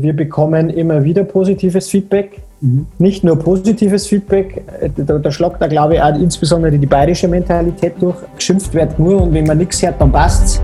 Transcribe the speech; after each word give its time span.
Wir 0.00 0.12
bekommen 0.12 0.70
immer 0.70 1.02
wieder 1.02 1.24
positives 1.24 1.88
Feedback. 1.88 2.40
Mhm. 2.60 2.86
Nicht 2.98 3.24
nur 3.24 3.36
positives 3.36 4.06
Feedback, 4.06 4.62
da, 4.96 5.18
da 5.18 5.30
schlagt 5.32 5.60
da 5.60 5.66
glaube 5.66 5.94
ich 5.94 6.02
auch 6.02 6.14
insbesondere 6.14 6.78
die 6.78 6.86
bayerische 6.86 7.26
Mentalität 7.26 7.94
durch. 7.98 8.14
Geschimpft 8.36 8.72
wird 8.74 8.96
nur 9.00 9.22
und 9.22 9.34
wenn 9.34 9.44
man 9.44 9.58
nichts 9.58 9.82
hört, 9.82 10.00
dann 10.00 10.12
passt's. 10.12 10.62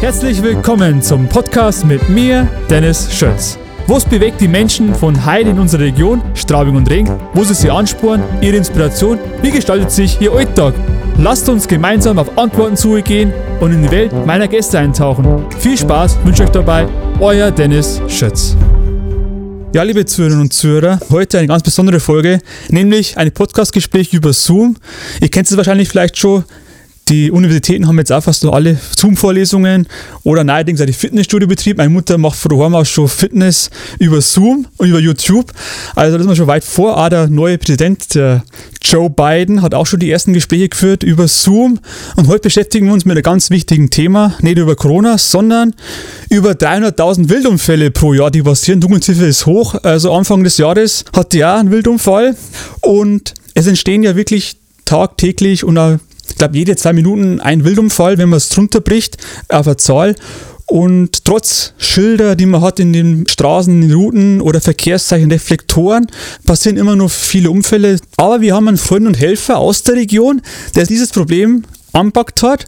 Herzlich 0.00 0.42
willkommen 0.42 1.00
zum 1.02 1.28
Podcast 1.28 1.86
mit 1.86 2.08
mir, 2.08 2.48
Dennis 2.68 3.12
Schötz. 3.12 3.56
Was 3.86 4.04
bewegt 4.04 4.40
die 4.40 4.48
Menschen 4.48 4.92
von 4.92 5.24
Heide 5.24 5.50
in 5.50 5.60
unserer 5.60 5.82
Region, 5.82 6.20
Straubing 6.34 6.74
und 6.74 6.90
Ring? 6.90 7.08
Wo 7.34 7.44
sie 7.44 7.54
sie 7.54 7.70
ansporen, 7.70 8.22
ihre 8.40 8.56
Inspiration? 8.56 9.18
Wie 9.40 9.52
gestaltet 9.52 9.92
sich 9.92 10.20
ihr 10.20 10.32
Alltag? 10.32 10.74
Lasst 11.20 11.48
uns 11.48 11.66
gemeinsam 11.66 12.16
auf 12.20 12.38
Antworten 12.38 12.76
zugehen 12.76 13.32
und 13.58 13.72
in 13.72 13.82
die 13.82 13.90
Welt 13.90 14.12
meiner 14.24 14.46
Gäste 14.46 14.78
eintauchen. 14.78 15.46
Viel 15.58 15.76
Spaß 15.76 16.16
wünsche 16.22 16.44
euch 16.44 16.50
dabei, 16.50 16.86
euer 17.18 17.50
Dennis 17.50 18.00
Schötz. 18.06 18.56
Ja, 19.74 19.82
liebe 19.82 20.06
Zuhörerinnen 20.06 20.42
und 20.42 20.52
Zuhörer, 20.52 21.00
heute 21.10 21.38
eine 21.38 21.48
ganz 21.48 21.64
besondere 21.64 21.98
Folge, 21.98 22.38
nämlich 22.68 23.18
ein 23.18 23.32
Podcastgespräch 23.32 24.12
über 24.12 24.32
Zoom. 24.32 24.76
Ihr 25.20 25.28
kennt 25.28 25.50
es 25.50 25.56
wahrscheinlich 25.56 25.88
vielleicht 25.88 26.16
schon. 26.16 26.44
Die 27.08 27.30
Universitäten 27.30 27.88
haben 27.88 27.96
jetzt 27.96 28.12
auch 28.12 28.22
fast 28.22 28.44
nur 28.44 28.54
alle 28.54 28.76
Zoom-Vorlesungen 28.94 29.86
oder 30.24 30.44
neuerdings 30.44 30.78
auch 30.82 30.86
die 30.86 30.92
Fitnessstudio-Betrieb. 30.92 31.78
Meine 31.78 31.88
Mutter 31.88 32.18
macht 32.18 32.36
von 32.36 32.50
daheim 32.50 32.74
aus 32.74 32.90
schon 32.90 33.08
Fitness 33.08 33.70
über 33.98 34.20
Zoom 34.20 34.66
und 34.76 34.88
über 34.88 34.98
YouTube. 34.98 35.50
Also 35.94 36.16
da 36.16 36.20
ist 36.20 36.26
man 36.26 36.36
schon 36.36 36.48
weit 36.48 36.64
vor. 36.64 36.98
Auch 36.98 37.08
der 37.08 37.28
neue 37.28 37.56
Präsident, 37.56 38.14
der 38.14 38.44
Joe 38.82 39.08
Biden, 39.08 39.62
hat 39.62 39.72
auch 39.74 39.86
schon 39.86 40.00
die 40.00 40.10
ersten 40.10 40.34
Gespräche 40.34 40.68
geführt 40.68 41.02
über 41.02 41.28
Zoom. 41.28 41.80
Und 42.16 42.28
heute 42.28 42.42
beschäftigen 42.42 42.88
wir 42.88 42.92
uns 42.92 43.06
mit 43.06 43.16
einem 43.16 43.22
ganz 43.22 43.48
wichtigen 43.48 43.88
Thema. 43.88 44.34
Nicht 44.42 44.58
über 44.58 44.76
Corona, 44.76 45.16
sondern 45.16 45.74
über 46.28 46.50
300.000 46.50 47.30
Wildunfälle 47.30 47.90
pro 47.90 48.12
Jahr, 48.12 48.30
die 48.30 48.42
passieren. 48.42 48.82
Dunkelziffer 48.82 49.26
ist 49.26 49.46
hoch. 49.46 49.76
Also 49.82 50.12
Anfang 50.12 50.44
des 50.44 50.58
Jahres 50.58 51.06
hatte 51.16 51.38
ja 51.38 51.56
einen 51.56 51.70
Wildunfall. 51.70 52.36
Und 52.82 53.32
es 53.54 53.66
entstehen 53.66 54.02
ja 54.02 54.14
wirklich 54.14 54.58
tagtäglich 54.84 55.64
und 55.64 55.78
auch 55.78 55.98
glaube, 56.38 56.56
jede 56.56 56.76
zwei 56.76 56.92
Minuten 56.92 57.40
ein 57.40 57.64
Wildunfall, 57.64 58.18
wenn 58.18 58.28
man 58.28 58.38
es 58.38 58.48
drunter 58.48 58.80
bricht, 58.80 59.16
auf 59.48 59.66
eine 59.66 59.76
Zahl. 59.76 60.14
Und 60.66 61.24
trotz 61.24 61.72
Schilder, 61.78 62.36
die 62.36 62.44
man 62.44 62.60
hat 62.60 62.78
in 62.78 62.92
den 62.92 63.26
Straßen, 63.26 63.72
in 63.72 63.88
den 63.88 63.96
Routen 63.96 64.40
oder 64.42 64.60
Verkehrszeichen, 64.60 65.30
Reflektoren, 65.30 66.06
passieren 66.44 66.76
immer 66.76 66.94
noch 66.94 67.10
viele 67.10 67.50
Unfälle. 67.50 67.98
Aber 68.18 68.42
wir 68.42 68.54
haben 68.54 68.68
einen 68.68 68.76
Freund 68.76 69.06
und 69.06 69.18
Helfer 69.18 69.56
aus 69.58 69.82
der 69.82 69.94
Region, 69.94 70.42
der 70.74 70.84
dieses 70.84 71.10
Problem 71.10 71.64
anpackt 71.92 72.42
hat. 72.42 72.66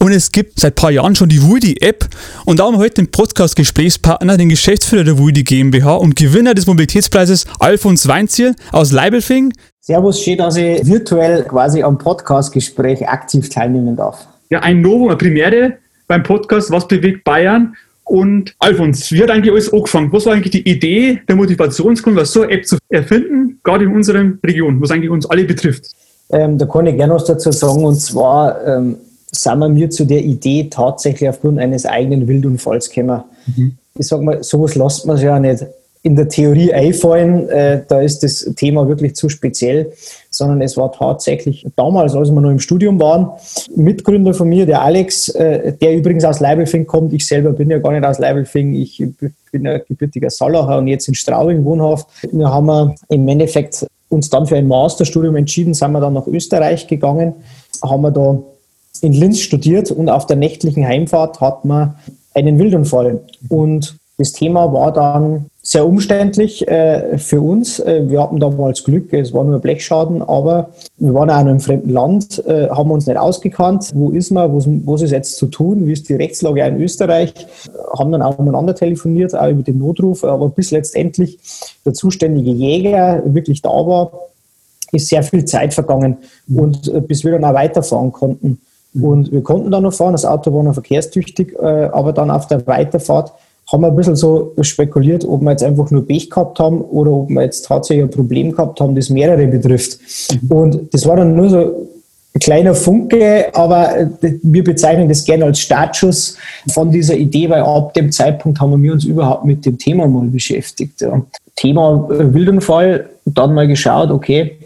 Und 0.00 0.12
es 0.12 0.30
gibt 0.30 0.60
seit 0.60 0.72
ein 0.72 0.74
paar 0.76 0.90
Jahren 0.92 1.16
schon 1.16 1.28
die 1.28 1.42
Wudi-App. 1.42 2.08
Und 2.44 2.60
da 2.60 2.66
haben 2.66 2.74
wir 2.74 2.78
heute 2.78 3.02
den 3.02 3.10
Podcast-Gesprächspartner, 3.10 4.36
den 4.36 4.48
Geschäftsführer 4.48 5.02
der 5.02 5.18
Wudi 5.18 5.42
GmbH 5.42 5.96
und 5.96 6.14
Gewinner 6.14 6.54
des 6.54 6.68
Mobilitätspreises 6.68 7.46
Alfons 7.58 8.06
Weinziel 8.06 8.54
aus 8.70 8.92
Leibelfing. 8.92 9.52
Servus, 9.80 10.22
schön, 10.22 10.38
dass 10.38 10.56
ich 10.56 10.86
virtuell 10.86 11.42
quasi 11.42 11.82
am 11.82 11.98
Podcast-Gespräch 11.98 13.08
aktiv 13.08 13.48
teilnehmen 13.48 13.96
darf. 13.96 14.28
Ja, 14.50 14.60
ein 14.60 14.82
Novum, 14.82 15.08
eine 15.08 15.16
Premiere 15.16 15.78
beim 16.06 16.22
Podcast 16.22 16.70
Was 16.70 16.86
bewegt 16.86 17.24
Bayern? 17.24 17.74
Und 18.04 18.54
Alfons, 18.60 19.10
wie 19.12 19.22
hat 19.22 19.30
eigentlich 19.30 19.52
alles 19.52 19.72
angefangen? 19.72 20.12
Was 20.12 20.26
war 20.26 20.32
eigentlich 20.32 20.52
die 20.52 20.70
Idee, 20.70 21.20
der 21.28 21.36
Motivationsgrund, 21.36 22.24
so 22.26 22.42
eine 22.42 22.52
App 22.52 22.66
zu 22.66 22.78
erfinden, 22.88 23.60
gerade 23.64 23.84
in 23.84 23.92
unserer 23.92 24.24
Region, 24.46 24.80
was 24.80 24.92
eigentlich 24.92 25.10
uns 25.10 25.26
alle 25.26 25.44
betrifft? 25.44 25.86
Ähm, 26.30 26.56
da 26.56 26.66
kann 26.66 26.86
ich 26.86 26.96
gerne 26.96 27.14
was 27.14 27.24
dazu 27.24 27.50
sagen. 27.50 27.84
Und 27.84 27.96
zwar 27.96 28.64
ähm, 28.66 28.96
sind 29.42 29.58
wir 29.58 29.68
mir 29.68 29.90
zu 29.90 30.04
der 30.04 30.22
Idee 30.22 30.68
tatsächlich 30.70 31.28
aufgrund 31.28 31.58
eines 31.58 31.86
eigenen 31.86 32.28
Wildunfalls 32.28 32.90
gekommen. 32.90 33.22
Mhm. 33.46 33.78
Ich 33.98 34.06
sage 34.06 34.22
mal, 34.22 34.42
sowas 34.42 34.74
lässt 34.74 35.06
man 35.06 35.16
sich 35.16 35.26
ja 35.26 35.38
nicht 35.38 35.66
in 36.02 36.16
der 36.16 36.28
Theorie 36.28 36.72
einfallen, 36.72 37.48
äh, 37.48 37.82
da 37.86 38.00
ist 38.00 38.22
das 38.22 38.50
Thema 38.56 38.88
wirklich 38.88 39.14
zu 39.14 39.28
speziell, 39.28 39.92
sondern 40.30 40.62
es 40.62 40.76
war 40.76 40.92
tatsächlich 40.92 41.66
damals, 41.76 42.14
als 42.14 42.30
wir 42.30 42.40
noch 42.40 42.50
im 42.50 42.60
Studium 42.60 43.00
waren, 43.00 43.30
Mitgründer 43.74 44.32
von 44.32 44.48
mir, 44.48 44.64
der 44.64 44.82
Alex, 44.82 45.28
äh, 45.30 45.72
der 45.72 45.96
übrigens 45.96 46.24
aus 46.24 46.40
Leibelfing 46.40 46.86
kommt. 46.86 47.12
Ich 47.12 47.26
selber 47.26 47.52
bin 47.52 47.70
ja 47.70 47.78
gar 47.78 47.92
nicht 47.92 48.04
aus 48.04 48.18
Leibelfing, 48.18 48.74
ich 48.74 49.04
bin 49.50 49.66
ein 49.66 49.82
gebürtiger 49.88 50.30
Salacher 50.30 50.78
und 50.78 50.86
jetzt 50.86 51.08
in 51.08 51.14
Straubing 51.14 51.64
wohnhaft. 51.64 52.06
Wir 52.30 52.48
haben 52.48 52.94
im 53.08 53.28
Endeffekt 53.28 53.86
uns 54.08 54.30
dann 54.30 54.46
für 54.46 54.56
ein 54.56 54.68
Masterstudium 54.68 55.36
entschieden, 55.36 55.74
sind 55.74 55.92
wir 55.92 56.00
dann 56.00 56.14
nach 56.14 56.26
Österreich 56.26 56.86
gegangen, 56.86 57.34
haben 57.82 58.02
wir 58.02 58.10
da 58.10 58.38
in 59.02 59.12
Linz 59.12 59.40
studiert 59.40 59.90
und 59.90 60.08
auf 60.08 60.26
der 60.26 60.36
nächtlichen 60.36 60.86
Heimfahrt 60.86 61.40
hat 61.40 61.64
man 61.64 61.96
einen 62.34 62.58
Wildunfall. 62.58 63.20
Und 63.48 63.96
das 64.18 64.32
Thema 64.32 64.72
war 64.72 64.92
dann 64.92 65.46
sehr 65.62 65.86
umständlich 65.86 66.66
äh, 66.66 67.18
für 67.18 67.40
uns. 67.40 67.78
Äh, 67.78 68.08
wir 68.08 68.22
hatten 68.22 68.40
damals 68.40 68.82
Glück, 68.82 69.12
es 69.12 69.32
war 69.32 69.44
nur 69.44 69.60
Blechschaden, 69.60 70.22
aber 70.22 70.70
wir 70.96 71.14
waren 71.14 71.30
auch 71.30 71.40
in 71.40 71.48
einem 71.48 71.60
fremden 71.60 71.90
Land, 71.90 72.42
äh, 72.46 72.68
haben 72.68 72.90
uns 72.90 73.06
nicht 73.06 73.18
ausgekannt. 73.18 73.90
Wo 73.94 74.10
ist 74.10 74.30
man, 74.30 74.56
was, 74.56 74.66
was 74.66 75.02
ist 75.02 75.10
jetzt 75.10 75.36
zu 75.36 75.46
tun, 75.46 75.86
wie 75.86 75.92
ist 75.92 76.08
die 76.08 76.14
Rechtslage 76.14 76.66
in 76.66 76.80
Österreich? 76.80 77.32
Haben 77.96 78.10
dann 78.10 78.22
auch 78.22 78.38
miteinander 78.38 78.74
telefoniert, 78.74 79.36
auch 79.36 79.50
über 79.50 79.62
den 79.62 79.78
Notruf, 79.78 80.24
aber 80.24 80.48
bis 80.48 80.70
letztendlich 80.70 81.38
der 81.84 81.94
zuständige 81.94 82.50
Jäger 82.50 83.22
wirklich 83.26 83.62
da 83.62 83.68
war, 83.68 84.10
ist 84.90 85.08
sehr 85.08 85.22
viel 85.22 85.44
Zeit 85.44 85.74
vergangen 85.74 86.16
und 86.48 86.88
äh, 86.88 87.00
bis 87.00 87.24
wir 87.24 87.32
dann 87.32 87.44
auch 87.44 87.54
weiterfahren 87.54 88.10
konnten. 88.10 88.58
Und 89.02 89.32
wir 89.32 89.42
konnten 89.42 89.70
dann 89.70 89.82
noch 89.82 89.94
fahren, 89.94 90.12
das 90.12 90.24
Auto 90.24 90.52
war 90.52 90.62
noch 90.62 90.74
verkehrstüchtig, 90.74 91.54
äh, 91.60 91.88
aber 91.92 92.12
dann 92.12 92.30
auf 92.30 92.46
der 92.46 92.66
Weiterfahrt 92.66 93.32
haben 93.70 93.82
wir 93.82 93.88
ein 93.88 93.96
bisschen 93.96 94.16
so 94.16 94.54
spekuliert, 94.62 95.26
ob 95.26 95.42
wir 95.42 95.50
jetzt 95.50 95.62
einfach 95.62 95.90
nur 95.90 96.06
Pech 96.06 96.30
gehabt 96.30 96.58
haben 96.58 96.80
oder 96.80 97.10
ob 97.10 97.28
wir 97.28 97.42
jetzt 97.42 97.66
tatsächlich 97.66 98.04
ein 98.04 98.10
Problem 98.10 98.52
gehabt 98.52 98.80
haben, 98.80 98.94
das 98.94 99.10
mehrere 99.10 99.46
betrifft. 99.46 99.98
Mhm. 100.42 100.50
Und 100.50 100.94
das 100.94 101.06
war 101.06 101.16
dann 101.16 101.36
nur 101.36 101.50
so 101.50 101.58
ein 101.58 102.40
kleiner 102.40 102.74
Funke, 102.74 103.54
aber 103.54 103.98
äh, 103.98 104.06
wir 104.42 104.64
bezeichnen 104.64 105.08
das 105.08 105.24
gerne 105.24 105.44
als 105.44 105.60
Startschuss 105.60 106.36
von 106.72 106.90
dieser 106.90 107.16
Idee, 107.16 107.50
weil 107.50 107.62
ab 107.62 107.92
dem 107.94 108.10
Zeitpunkt 108.10 108.60
haben 108.60 108.82
wir 108.82 108.92
uns 108.92 109.04
überhaupt 109.04 109.44
mit 109.44 109.66
dem 109.66 109.76
Thema 109.76 110.06
mal 110.06 110.26
beschäftigt. 110.28 111.02
Ja. 111.02 111.20
Thema 111.56 112.06
Wildunfall, 112.08 113.10
dann 113.26 113.52
mal 113.52 113.66
geschaut, 113.66 114.10
okay, 114.10 114.57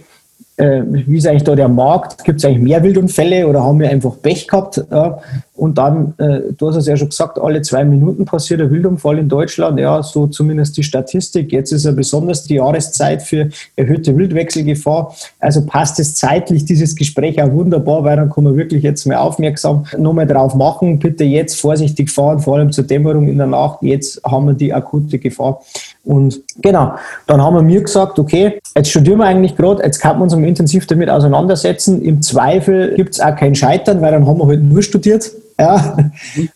äh, 0.62 0.82
wie 0.86 1.16
ist 1.16 1.26
eigentlich 1.26 1.44
da 1.44 1.54
der 1.54 1.68
Markt? 1.68 2.24
Gibt 2.24 2.38
es 2.38 2.44
eigentlich 2.44 2.62
mehr 2.62 2.82
Wildunfälle 2.82 3.46
oder 3.46 3.62
haben 3.62 3.80
wir 3.80 3.90
einfach 3.90 4.14
Pech 4.22 4.46
gehabt? 4.46 4.82
Ja? 4.90 5.18
Und 5.54 5.76
dann, 5.76 6.14
äh, 6.16 6.40
du 6.56 6.68
hast 6.68 6.76
es 6.76 6.86
ja 6.86 6.96
schon 6.96 7.10
gesagt, 7.10 7.38
alle 7.38 7.60
zwei 7.60 7.84
Minuten 7.84 8.24
passiert 8.24 8.62
ein 8.62 8.70
Wildunfall 8.70 9.18
in 9.18 9.28
Deutschland. 9.28 9.78
Ja, 9.78 10.02
so 10.02 10.26
zumindest 10.26 10.76
die 10.78 10.82
Statistik. 10.82 11.52
Jetzt 11.52 11.72
ist 11.72 11.84
ja 11.84 11.92
besonders 11.92 12.44
die 12.44 12.54
Jahreszeit 12.54 13.22
für 13.22 13.50
erhöhte 13.76 14.16
Wildwechselgefahr. 14.16 15.14
Also 15.40 15.66
passt 15.66 16.00
es 16.00 16.14
zeitlich, 16.14 16.64
dieses 16.64 16.96
Gespräch 16.96 17.40
auch 17.42 17.52
wunderbar, 17.52 18.02
weil 18.02 18.16
dann 18.16 18.30
kann 18.30 18.44
man 18.44 18.56
wirklich 18.56 18.82
jetzt 18.82 19.06
mal 19.06 19.16
aufmerksam 19.16 19.84
nochmal 19.98 20.26
drauf 20.26 20.54
machen. 20.54 20.98
Bitte 20.98 21.24
jetzt 21.24 21.60
vorsichtig 21.60 22.10
fahren, 22.10 22.38
vor 22.38 22.56
allem 22.56 22.72
zur 22.72 22.84
Dämmerung 22.84 23.28
in 23.28 23.36
der 23.36 23.46
Nacht. 23.46 23.82
Jetzt 23.82 24.22
haben 24.24 24.46
wir 24.46 24.54
die 24.54 24.72
akute 24.72 25.18
Gefahr. 25.18 25.60
Und 26.04 26.40
genau, 26.60 26.94
dann 27.26 27.42
haben 27.42 27.54
wir 27.54 27.62
mir 27.62 27.82
gesagt, 27.82 28.18
okay, 28.18 28.58
jetzt 28.74 28.90
studieren 28.90 29.18
wir 29.18 29.26
eigentlich 29.26 29.56
gerade, 29.56 29.82
jetzt 29.84 30.00
kann 30.00 30.18
man 30.18 30.22
uns 30.22 30.34
intensiv 30.34 30.86
damit 30.86 31.08
auseinandersetzen. 31.08 32.02
Im 32.02 32.22
Zweifel 32.22 32.94
gibt 32.96 33.14
es 33.14 33.20
auch 33.20 33.36
kein 33.36 33.54
Scheitern, 33.54 34.00
weil 34.00 34.12
dann 34.12 34.26
haben 34.26 34.38
wir 34.38 34.46
halt 34.46 34.62
nur 34.62 34.82
studiert. 34.82 35.30
Ja. 35.62 35.96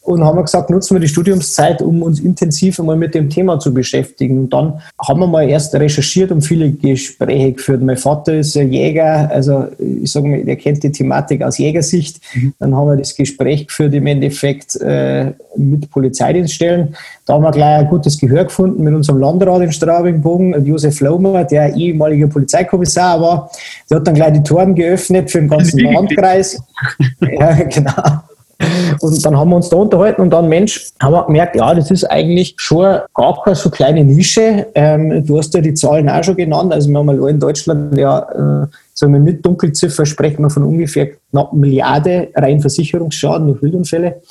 Und 0.02 0.24
haben 0.24 0.36
wir 0.36 0.42
gesagt, 0.42 0.70
nutzen 0.70 0.94
wir 0.94 1.00
die 1.00 1.08
Studiumszeit, 1.08 1.82
um 1.82 2.02
uns 2.02 2.20
intensiv 2.20 2.80
einmal 2.80 2.96
mit 2.96 3.14
dem 3.14 3.30
Thema 3.30 3.58
zu 3.58 3.72
beschäftigen. 3.72 4.38
Und 4.38 4.52
dann 4.52 4.80
haben 4.98 5.20
wir 5.20 5.26
mal 5.26 5.48
erst 5.48 5.74
recherchiert 5.74 6.30
und 6.32 6.42
viele 6.42 6.70
Gespräche 6.70 7.52
geführt. 7.52 7.82
Mein 7.82 7.96
Vater 7.96 8.34
ist 8.34 8.56
ein 8.56 8.72
Jäger, 8.72 9.30
also 9.30 9.66
ich 9.78 10.10
sage 10.10 10.28
mal, 10.28 10.44
der 10.44 10.56
kennt 10.56 10.82
die 10.82 10.92
Thematik 10.92 11.42
aus 11.42 11.58
Jägersicht. 11.58 12.20
Mhm. 12.34 12.54
Dann 12.58 12.74
haben 12.74 12.88
wir 12.88 12.96
das 12.96 13.14
Gespräch 13.14 13.66
geführt 13.66 13.94
im 13.94 14.06
Endeffekt 14.06 14.76
äh, 14.76 15.32
mit 15.56 15.90
Polizeidienststellen. 15.90 16.94
Da 17.24 17.34
haben 17.34 17.42
wir 17.42 17.50
gleich 17.50 17.80
ein 17.80 17.88
gutes 17.88 18.18
Gehör 18.18 18.44
gefunden 18.44 18.82
mit 18.82 18.94
unserem 18.94 19.18
Landrat 19.18 19.62
in 19.62 19.72
Straubingbogen, 19.72 20.64
Josef 20.64 21.00
Lohmer, 21.00 21.44
der 21.44 21.74
ehemaliger 21.74 22.28
Polizeikommissar 22.28 23.20
war. 23.20 23.50
Der 23.90 23.98
hat 23.98 24.06
dann 24.06 24.14
gleich 24.14 24.32
die 24.34 24.42
Toren 24.42 24.74
geöffnet 24.74 25.30
für 25.30 25.38
den 25.38 25.48
ganzen 25.48 25.78
Landkreis. 25.92 26.60
ja, 27.20 27.52
genau. 27.52 28.20
Und 29.00 29.24
dann 29.24 29.36
haben 29.36 29.50
wir 29.50 29.56
uns 29.56 29.68
da 29.68 29.76
unterhalten 29.76 30.22
und 30.22 30.30
dann, 30.30 30.48
Mensch, 30.48 30.88
haben 31.00 31.12
wir 31.12 31.24
gemerkt, 31.26 31.56
ja, 31.56 31.74
das 31.74 31.90
ist 31.90 32.04
eigentlich 32.04 32.54
schon 32.56 32.98
gar 33.14 33.42
keine 33.42 33.56
so 33.56 33.70
kleine 33.70 34.04
Nische. 34.04 34.66
Ähm, 34.74 35.24
du 35.26 35.38
hast 35.38 35.54
ja 35.54 35.60
die 35.60 35.74
Zahlen 35.74 36.08
auch 36.08 36.24
schon 36.24 36.36
genannt. 36.36 36.72
Also 36.72 36.88
wir 36.88 36.98
haben 36.98 37.08
allein 37.08 37.34
in 37.34 37.40
Deutschland 37.40 37.96
ja, 37.98 38.20
äh, 38.20 38.66
sagen 38.94 39.12
wir 39.12 39.20
mit 39.20 39.44
Dunkelziffer 39.44 40.06
sprechen 40.06 40.42
wir 40.42 40.50
von 40.50 40.64
ungefähr 40.64 41.10
knapp 41.30 41.52
Milliarde 41.52 42.28
rein 42.34 42.60
Versicherungsschaden 42.60 43.48
durch 43.48 43.62
Wildunfälle. 43.62 44.22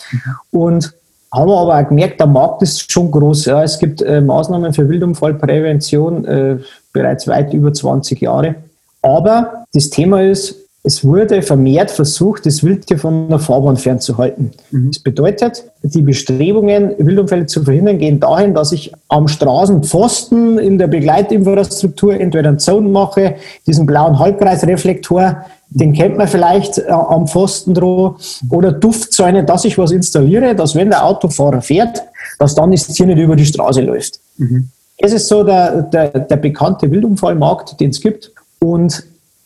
Und 0.51 0.93
haben 1.31 1.49
wir 1.49 1.57
aber 1.57 1.79
auch 1.79 1.87
gemerkt, 1.87 2.19
der 2.19 2.27
Markt 2.27 2.61
ist 2.61 2.91
schon 2.91 3.11
groß. 3.11 3.45
Ja. 3.45 3.63
Es 3.63 3.77
gibt 3.77 4.01
äh, 4.01 4.21
Maßnahmen 4.21 4.73
für 4.73 4.87
Wildunfallprävention 4.87 6.25
äh, 6.25 6.57
bereits 6.93 7.27
weit 7.27 7.53
über 7.53 7.73
20 7.73 8.21
Jahre. 8.21 8.55
Aber 9.01 9.65
das 9.73 9.89
Thema 9.89 10.23
ist, 10.23 10.64
es 10.85 11.03
wurde 11.03 11.41
vermehrt 11.41 11.89
versucht, 11.89 12.45
das 12.45 12.63
Wildtier 12.63 12.99
von 12.99 13.27
der 13.27 13.39
Fahrbahn 13.39 13.75
fernzuhalten. 13.75 14.51
Mhm. 14.69 14.91
Das 14.91 14.99
bedeutet, 14.99 15.63
die 15.81 16.03
Bestrebungen, 16.03 16.93
Wildunfälle 16.99 17.47
zu 17.47 17.63
verhindern, 17.63 17.97
gehen 17.97 18.19
dahin, 18.19 18.53
dass 18.53 18.71
ich 18.71 18.93
am 19.07 19.27
Straßenpfosten 19.27 20.59
in 20.59 20.77
der 20.77 20.85
Begleitinfrastruktur 20.85 22.13
entweder 22.13 22.49
einen 22.49 22.59
Zaun 22.59 22.91
mache, 22.91 23.35
diesen 23.65 23.87
blauen 23.87 24.19
Halbkreisreflektor, 24.19 25.45
den 25.69 25.93
kennt 25.93 26.17
man 26.17 26.27
vielleicht 26.27 26.77
äh, 26.77 26.91
am 26.91 27.27
Pfosten 27.27 27.73
droh, 27.73 28.17
oder 28.51 28.71
Duftzäune, 28.71 29.43
dass 29.43 29.65
ich 29.65 29.79
was 29.79 29.89
installiere, 29.89 30.53
dass 30.53 30.75
wenn 30.75 30.91
der 30.91 31.03
Autofahrer 31.03 31.63
fährt, 31.63 32.03
dass 32.37 32.53
dann 32.53 32.71
das 32.71 32.87
Tier 32.87 33.07
nicht 33.07 33.17
über 33.17 33.35
die 33.35 33.45
Straße 33.45 33.81
läuft. 33.81 34.19
Mhm. 34.37 34.69
Es 34.97 35.13
ist 35.13 35.27
so 35.27 35.43
der, 35.43 35.81
der, 35.81 36.09
der 36.09 36.37
bekannte 36.37 36.89
Wildunfallmarkt, 36.91 37.79
den 37.79 37.89
es 37.89 37.99
gibt. 37.99 38.31
Und 38.59 39.03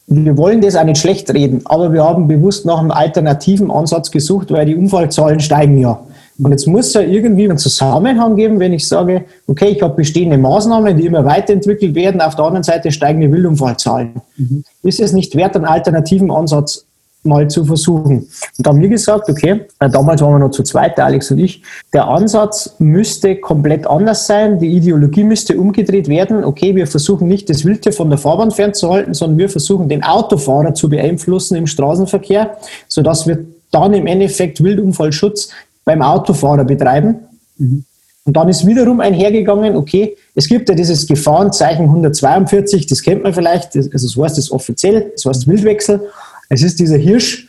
wir 0.09 0.37
wollen 0.37 0.59
das 0.61 0.75
auch 0.75 0.83
nicht 0.83 0.99
schlecht 0.99 1.31
reden, 1.33 1.61
aber 1.65 1.93
wir 1.93 2.03
haben 2.03 2.27
bewusst 2.27 2.65
nach 2.65 2.79
einem 2.79 2.91
alternativen 2.91 3.69
Ansatz 3.69 4.09
gesucht, 4.09 4.51
weil 4.51 4.65
die 4.65 4.75
Unfallzahlen 4.75 5.39
steigen 5.39 5.77
ja. 5.77 5.99
Und 6.41 6.51
jetzt 6.51 6.67
muss 6.67 6.87
es 6.87 6.93
ja 6.93 7.01
irgendwie 7.01 7.43
einen 7.43 7.57
Zusammenhang 7.57 8.35
geben, 8.35 8.59
wenn 8.59 8.71
ich 8.73 8.87
sage, 8.87 9.25
okay, 9.45 9.67
ich 9.67 9.81
habe 9.81 9.95
bestehende 9.95 10.37
Maßnahmen, 10.37 10.95
die 10.97 11.05
immer 11.05 11.25
weiterentwickelt 11.25 11.93
werden, 11.95 12.21
auf 12.21 12.35
der 12.35 12.45
anderen 12.45 12.63
Seite 12.63 12.91
steigen 12.91 13.19
die 13.19 13.31
Wildunfallzahlen. 13.31 14.13
Mhm. 14.37 14.63
Ist 14.83 15.01
es 15.01 15.11
nicht 15.11 15.35
wert, 15.35 15.55
einen 15.55 15.65
alternativen 15.65 16.31
Ansatz 16.31 16.85
mal 17.23 17.49
zu 17.49 17.65
versuchen. 17.65 18.19
Und 18.19 18.65
da 18.65 18.69
haben 18.69 18.81
wir 18.81 18.87
gesagt, 18.87 19.29
okay, 19.29 19.61
äh, 19.79 19.89
damals 19.89 20.21
waren 20.21 20.33
wir 20.33 20.39
noch 20.39 20.51
zu 20.51 20.63
zweit, 20.63 20.97
der 20.97 21.05
Alex 21.05 21.31
und 21.31 21.39
ich, 21.39 21.61
der 21.93 22.07
Ansatz 22.07 22.75
müsste 22.79 23.35
komplett 23.35 23.85
anders 23.87 24.25
sein, 24.25 24.59
die 24.59 24.69
Ideologie 24.69 25.23
müsste 25.23 25.57
umgedreht 25.57 26.07
werden. 26.07 26.43
Okay, 26.43 26.75
wir 26.75 26.87
versuchen 26.87 27.27
nicht 27.27 27.49
das 27.49 27.65
Wildtier 27.65 27.93
von 27.93 28.09
der 28.09 28.17
Fahrbahn 28.19 28.51
fernzuhalten, 28.51 29.13
sondern 29.13 29.37
wir 29.37 29.49
versuchen 29.49 29.89
den 29.89 30.03
Autofahrer 30.03 30.73
zu 30.73 30.89
beeinflussen 30.89 31.55
im 31.55 31.67
Straßenverkehr, 31.67 32.57
sodass 32.87 33.27
wir 33.27 33.45
dann 33.71 33.93
im 33.93 34.07
Endeffekt 34.07 34.63
Wildunfallschutz 34.63 35.49
beim 35.83 36.01
Autofahrer 36.01 36.63
betreiben. 36.63 37.19
Mhm. 37.57 37.83
Und 38.25 38.37
dann 38.37 38.47
ist 38.47 38.67
wiederum 38.67 38.99
einhergegangen, 38.99 39.75
okay, 39.75 40.15
es 40.35 40.47
gibt 40.47 40.69
ja 40.69 40.75
dieses 40.75 41.07
Gefahrenzeichen 41.07 41.85
142, 41.85 42.85
das 42.85 43.01
kennt 43.01 43.23
man 43.23 43.33
vielleicht, 43.33 43.75
also 43.75 44.07
so 44.07 44.23
heißt 44.23 44.37
es 44.37 44.51
offiziell, 44.51 45.11
das 45.15 45.25
heißt 45.25 45.47
Wildwechsel. 45.47 46.01
Es 46.49 46.63
ist 46.63 46.79
dieser 46.79 46.97
Hirsch 46.97 47.47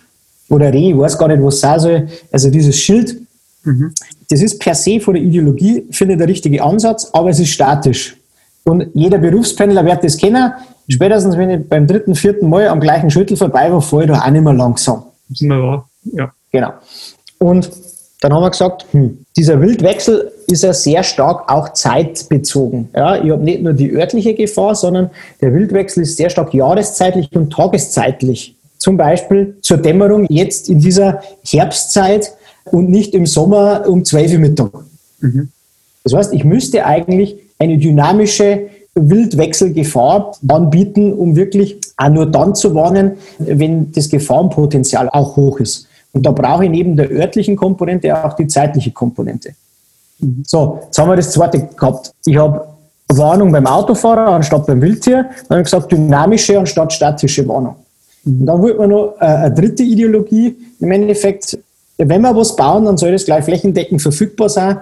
oder 0.49 0.73
Reh, 0.73 0.91
ich 0.91 0.99
weiß 0.99 1.17
gar 1.17 1.29
nicht, 1.29 1.43
was 1.43 1.55
es 1.55 1.61
sein 1.61 1.81
soll, 1.81 2.08
also 2.31 2.50
dieses 2.50 2.76
Schild. 2.79 3.17
Mhm. 3.64 3.94
Das 4.29 4.43
ist 4.43 4.58
per 4.58 4.75
se 4.75 5.00
von 5.00 5.14
der 5.14 5.23
Ideologie, 5.23 5.87
finde 5.91 6.14
ich, 6.14 6.19
der 6.19 6.29
richtige 6.29 6.62
Ansatz, 6.62 7.08
aber 7.12 7.31
es 7.31 7.41
ist 7.41 7.49
statisch. 7.49 8.17
Und 8.64 8.88
jeder 8.94 9.19
Berufspendler 9.19 9.85
wird 9.85 10.05
das 10.05 10.17
kennen. 10.17 10.52
Spätestens, 10.88 11.37
wenn 11.37 11.50
ich 11.50 11.69
beim 11.69 11.87
dritten, 11.87 12.14
vierten 12.14 12.49
Mal 12.49 12.69
am 12.69 12.81
gleichen 12.81 13.11
Schüttel 13.11 13.37
vorbei 13.37 13.73
war, 13.73 13.81
fahre 13.81 14.05
ich 14.05 14.11
da 14.11 14.20
auch 14.20 14.31
nicht 14.31 14.43
mehr 14.43 14.52
langsam. 14.52 15.05
Das 15.29 15.41
ist 15.41 15.47
mir 15.47 15.62
wahr, 15.62 15.88
ja. 16.05 16.32
Genau. 16.52 16.73
Und 17.38 17.70
dann 18.20 18.35
haben 18.35 18.43
wir 18.43 18.50
gesagt, 18.50 18.87
hm, 18.91 19.25
dieser 19.37 19.61
Wildwechsel 19.61 20.31
ist 20.47 20.62
ja 20.62 20.75
sehr 20.75 21.02
stark 21.02 21.50
auch 21.50 21.73
zeitbezogen. 21.73 22.91
Ja, 22.94 23.17
ich 23.17 23.31
habe 23.31 23.43
nicht 23.43 23.62
nur 23.62 23.73
die 23.73 23.93
örtliche 23.93 24.35
Gefahr, 24.35 24.75
sondern 24.75 25.11
der 25.41 25.55
Wildwechsel 25.55 26.02
ist 26.02 26.17
sehr 26.17 26.29
stark 26.29 26.52
jahreszeitlich 26.52 27.35
und 27.35 27.50
tageszeitlich 27.52 28.56
zum 28.81 28.97
Beispiel 28.97 29.56
zur 29.62 29.77
Dämmerung 29.77 30.27
jetzt 30.29 30.69
in 30.69 30.81
dieser 30.81 31.21
Herbstzeit 31.44 32.32
und 32.65 32.88
nicht 32.88 33.15
im 33.15 33.27
Sommer 33.27 33.85
um 33.87 34.05
12 34.05 34.32
Uhr 34.32 34.38
Mittag. 34.38 34.71
Mhm. 35.21 35.50
Das 36.03 36.15
heißt, 36.15 36.32
ich 36.32 36.44
müsste 36.44 36.85
eigentlich 36.85 37.37
eine 37.59 37.77
dynamische 37.77 38.69
Wildwechselgefahr 38.94 40.32
anbieten, 40.49 41.12
um 41.12 41.37
wirklich 41.37 41.79
auch 41.97 42.09
nur 42.09 42.27
dann 42.27 42.55
zu 42.55 42.75
warnen, 42.75 43.12
wenn 43.38 43.93
das 43.93 44.09
Gefahrenpotenzial 44.09 45.11
auch 45.11 45.37
hoch 45.37 45.61
ist. 45.61 45.87
Und 46.12 46.25
da 46.25 46.33
brauche 46.33 46.65
ich 46.65 46.71
neben 46.71 46.97
der 46.97 47.11
örtlichen 47.11 47.56
Komponente 47.56 48.25
auch 48.25 48.33
die 48.33 48.47
zeitliche 48.47 48.91
Komponente. 48.91 49.50
Mhm. 50.19 50.43
So, 50.47 50.81
jetzt 50.87 50.99
haben 50.99 51.11
wir 51.11 51.17
das 51.17 51.31
zweite 51.31 51.67
gehabt. 51.67 52.12
Ich 52.25 52.37
habe 52.37 52.67
Warnung 53.09 53.53
beim 53.53 53.67
Autofahrer 53.67 54.33
anstatt 54.33 54.67
beim 54.67 54.81
Wildtier. 54.81 55.25
Dann 55.49 55.50
habe 55.50 55.61
ich 55.61 55.65
gesagt, 55.65 55.93
dynamische 55.93 56.59
anstatt 56.59 56.93
statische 56.93 57.47
Warnung. 57.47 57.76
Und 58.25 58.46
dann 58.46 58.61
wollte 58.61 58.78
man 58.78 58.90
noch 58.90 59.17
äh, 59.20 59.25
eine 59.25 59.55
dritte 59.55 59.82
Ideologie. 59.82 60.56
Im 60.81 60.90
Endeffekt, 60.90 61.58
wenn 61.99 62.20
wir 62.22 62.37
was 62.37 62.55
bauen, 62.56 62.84
dann 62.84 62.96
soll 62.96 63.12
das 63.12 63.25
gleich 63.25 63.44
flächendeckend 63.44 64.02
verfügbar 64.02 64.49
sein 64.49 64.78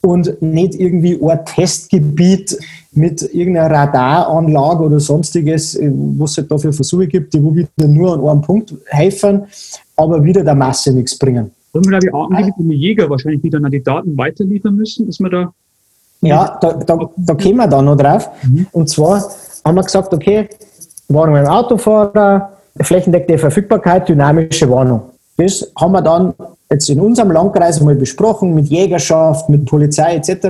und 0.00 0.40
nicht 0.40 0.74
irgendwie 0.74 1.18
ein 1.22 1.44
Testgebiet 1.44 2.58
mit 2.92 3.22
irgendeiner 3.34 3.74
Radaranlage 3.74 4.84
oder 4.84 5.00
sonstiges, 5.00 5.74
äh, 5.74 5.90
was 5.92 6.32
es 6.32 6.38
halt 6.38 6.50
dafür 6.50 6.72
Versuche 6.72 7.06
gibt, 7.06 7.34
die 7.34 7.42
wo 7.42 7.54
wieder 7.54 7.68
nur 7.86 8.14
an 8.14 8.26
einem 8.26 8.42
Punkt 8.42 8.74
helfen, 8.86 9.42
aber 9.96 10.22
wieder 10.22 10.42
der 10.44 10.54
Masse 10.54 10.92
nichts 10.92 11.18
bringen. 11.18 11.50
Und 11.72 11.84
wir, 11.86 11.98
glaube 11.98 12.06
ich, 12.06 12.36
angeblich 12.36 12.80
Jäger 12.80 13.10
wahrscheinlich 13.10 13.42
wieder 13.42 13.60
die 13.68 13.82
Daten 13.82 14.16
weiterliefern 14.16 14.74
müssen, 14.74 15.08
ist 15.08 15.20
man 15.20 15.30
da. 15.30 15.52
Ja, 16.20 16.58
da, 16.60 16.72
da, 16.72 17.10
da 17.16 17.34
kommen 17.34 17.56
wir 17.56 17.68
dann 17.68 17.84
noch 17.84 17.96
drauf. 17.96 18.28
Mhm. 18.42 18.66
Und 18.72 18.88
zwar 18.88 19.22
haben 19.64 19.74
wir 19.76 19.82
gesagt, 19.82 20.12
okay, 20.12 20.48
waren 21.08 21.32
wir 21.32 21.40
im 21.42 21.46
Autofahrer, 21.46 22.57
flächendeckende 22.80 23.38
Verfügbarkeit, 23.38 24.08
dynamische 24.08 24.70
Warnung. 24.70 25.02
Das 25.36 25.70
haben 25.78 25.92
wir 25.92 26.02
dann 26.02 26.34
jetzt 26.70 26.90
in 26.90 27.00
unserem 27.00 27.30
Landkreis 27.30 27.80
mal 27.80 27.94
besprochen 27.94 28.54
mit 28.54 28.66
Jägerschaft, 28.66 29.48
mit 29.48 29.64
Polizei 29.66 30.16
etc. 30.16 30.48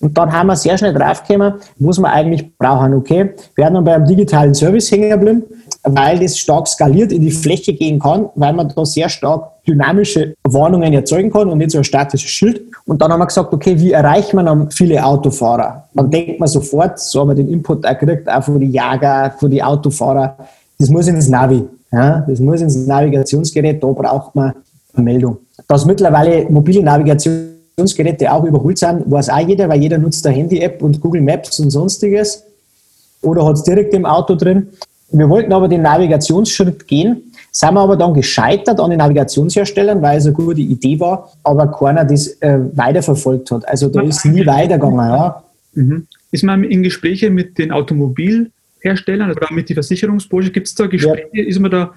Und 0.00 0.16
dann 0.16 0.32
haben 0.32 0.46
wir 0.46 0.56
sehr 0.56 0.78
schnell 0.78 0.94
draufgekommen, 0.94 1.54
was 1.78 1.98
wir 1.98 2.08
eigentlich 2.08 2.56
brauchen. 2.56 2.94
Okay, 2.94 3.30
wir 3.54 3.64
werden 3.64 3.74
dann 3.74 3.84
beim 3.84 4.04
digitalen 4.04 4.54
Service 4.54 4.90
hängen 4.92 5.10
geblieben, 5.10 5.42
weil 5.82 6.18
das 6.18 6.38
stark 6.38 6.68
skaliert 6.68 7.12
in 7.12 7.22
die 7.22 7.30
Fläche 7.30 7.72
gehen 7.72 7.98
kann, 7.98 8.28
weil 8.36 8.52
man 8.52 8.68
da 8.68 8.84
sehr 8.84 9.08
stark 9.08 9.64
dynamische 9.66 10.34
Warnungen 10.44 10.92
erzeugen 10.92 11.30
kann 11.30 11.48
und 11.48 11.58
nicht 11.58 11.72
so 11.72 11.78
ein 11.78 11.84
statisches 11.84 12.30
Schild. 12.30 12.62
Und 12.86 13.02
dann 13.02 13.12
haben 13.12 13.20
wir 13.20 13.26
gesagt, 13.26 13.52
okay, 13.52 13.78
wie 13.78 13.92
erreicht 13.92 14.32
man 14.34 14.46
dann 14.46 14.70
viele 14.70 15.04
Autofahrer? 15.04 15.88
Dann 15.94 16.10
denkt 16.10 16.38
man 16.38 16.48
sofort, 16.48 16.98
so 17.00 17.20
haben 17.20 17.28
wir 17.28 17.34
den 17.34 17.48
Input 17.48 17.84
auch 17.84 17.98
gekriegt, 17.98 18.28
auch 18.28 18.42
von 18.42 18.60
den 18.60 18.70
Jäger, 18.70 19.34
von 19.38 19.50
den 19.50 19.62
Autofahrer, 19.62 20.36
das 20.78 20.88
muss 20.88 21.06
ins 21.08 21.28
Navi. 21.28 21.64
Ja, 21.90 22.24
das 22.28 22.38
muss 22.38 22.60
ins 22.60 22.76
Navigationsgerät, 22.86 23.82
da 23.82 23.86
braucht 23.88 24.34
man 24.34 24.52
eine 24.94 25.04
Meldung. 25.04 25.38
Dass 25.66 25.86
mittlerweile 25.86 26.48
mobile 26.50 26.82
Navigationsgeräte 26.82 28.30
auch 28.30 28.44
überholt 28.44 28.78
sind, 28.78 29.10
weiß 29.10 29.30
auch 29.30 29.38
jeder, 29.38 29.68
weil 29.68 29.80
jeder 29.80 29.98
nutzt 29.98 30.26
eine 30.26 30.36
Handy-App 30.36 30.82
und 30.82 31.00
Google 31.00 31.22
Maps 31.22 31.58
und 31.60 31.70
sonstiges 31.70 32.44
oder 33.22 33.44
hat 33.46 33.54
es 33.56 33.62
direkt 33.62 33.94
im 33.94 34.04
Auto 34.04 34.34
drin. 34.34 34.68
Wir 35.10 35.28
wollten 35.28 35.52
aber 35.52 35.68
den 35.68 35.82
Navigationsschritt 35.82 36.86
gehen, 36.86 37.32
sind 37.50 37.72
wir 37.72 37.80
aber 37.80 37.96
dann 37.96 38.12
gescheitert 38.12 38.78
an 38.78 38.90
den 38.90 38.98
Navigationsherstellern, 38.98 40.02
weil 40.02 40.18
es 40.18 40.26
eine 40.26 40.34
gute 40.34 40.60
Idee 40.60 41.00
war, 41.00 41.32
aber 41.42 41.68
keiner 41.68 42.04
das 42.04 42.28
äh, 42.40 42.58
weiterverfolgt 42.74 43.50
hat. 43.50 43.66
Also 43.66 43.88
da 43.88 44.02
ist 44.02 44.24
nie 44.26 44.46
weitergegangen. 44.46 44.98
Ja. 44.98 45.42
Mhm. 45.72 46.06
Ist 46.30 46.44
man 46.44 46.62
in 46.64 46.82
Gespräche 46.82 47.30
mit 47.30 47.56
den 47.56 47.72
Automobil- 47.72 48.50
Herstellern 48.80 49.30
oder 49.30 49.48
mit 49.50 49.68
die 49.68 49.74
Versicherungsbranche? 49.74 50.50
Gibt 50.50 50.66
es 50.66 50.74
da 50.74 50.86
Gespräche? 50.86 51.28
Ja. 51.32 51.44
Ist 51.44 51.58
man 51.58 51.70
da 51.70 51.94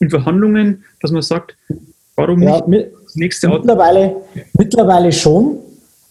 in 0.00 0.10
Verhandlungen, 0.10 0.84
dass 1.00 1.10
man 1.10 1.22
sagt, 1.22 1.56
warum 2.16 2.42
ja, 2.42 2.64
nicht 2.66 2.88
das 3.04 3.16
nächste 3.16 3.48
Auto? 3.48 3.58
Mittlerweile, 3.58 4.16
mittlerweile 4.54 5.12
schon. 5.12 5.58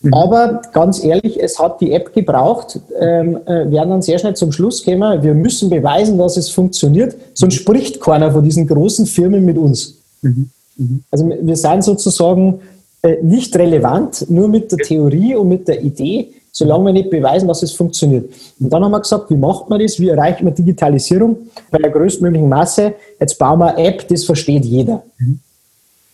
Mhm. 0.01 0.13
Aber 0.13 0.61
ganz 0.73 1.03
ehrlich, 1.03 1.41
es 1.41 1.59
hat 1.59 1.81
die 1.81 1.91
App 1.91 2.13
gebraucht. 2.13 2.79
Ähm, 2.99 3.37
äh, 3.45 3.69
werden 3.71 3.89
dann 3.89 4.01
sehr 4.01 4.19
schnell 4.19 4.35
zum 4.35 4.51
Schluss 4.51 4.83
kommen, 4.83 5.23
wir 5.23 5.33
müssen 5.33 5.69
beweisen, 5.69 6.17
dass 6.17 6.37
es 6.37 6.49
funktioniert, 6.49 7.15
sonst 7.33 7.55
mhm. 7.55 7.59
spricht 7.59 8.01
keiner 8.01 8.31
von 8.31 8.43
diesen 8.43 8.67
großen 8.67 9.05
Firmen 9.05 9.43
mit 9.43 9.57
uns. 9.57 9.97
Mhm. 10.21 10.49
Mhm. 10.77 11.03
Also 11.11 11.29
wir 11.41 11.55
sind 11.55 11.83
sozusagen 11.83 12.59
äh, 13.01 13.17
nicht 13.21 13.55
relevant, 13.55 14.29
nur 14.29 14.47
mit 14.47 14.71
der 14.71 14.79
Theorie 14.79 15.35
und 15.35 15.49
mit 15.49 15.67
der 15.67 15.81
Idee 15.81 16.29
solange 16.57 16.85
wir 16.85 16.93
nicht 16.93 17.11
beweisen, 17.11 17.47
dass 17.47 17.61
es 17.61 17.71
funktioniert. 17.71 18.33
Und 18.59 18.73
dann 18.73 18.83
haben 18.83 18.91
wir 18.91 18.99
gesagt, 18.99 19.29
wie 19.29 19.35
macht 19.35 19.69
man 19.69 19.79
das? 19.79 19.99
Wie 19.99 20.09
erreicht 20.09 20.41
man 20.41 20.55
Digitalisierung 20.55 21.37
bei 21.69 21.77
der 21.77 21.91
größtmöglichen 21.91 22.49
Masse? 22.49 22.95
Jetzt 23.19 23.37
bauen 23.37 23.59
wir 23.59 23.75
eine 23.75 23.87
App, 23.87 24.07
das 24.07 24.23
versteht 24.23 24.65
jeder. 24.65 25.03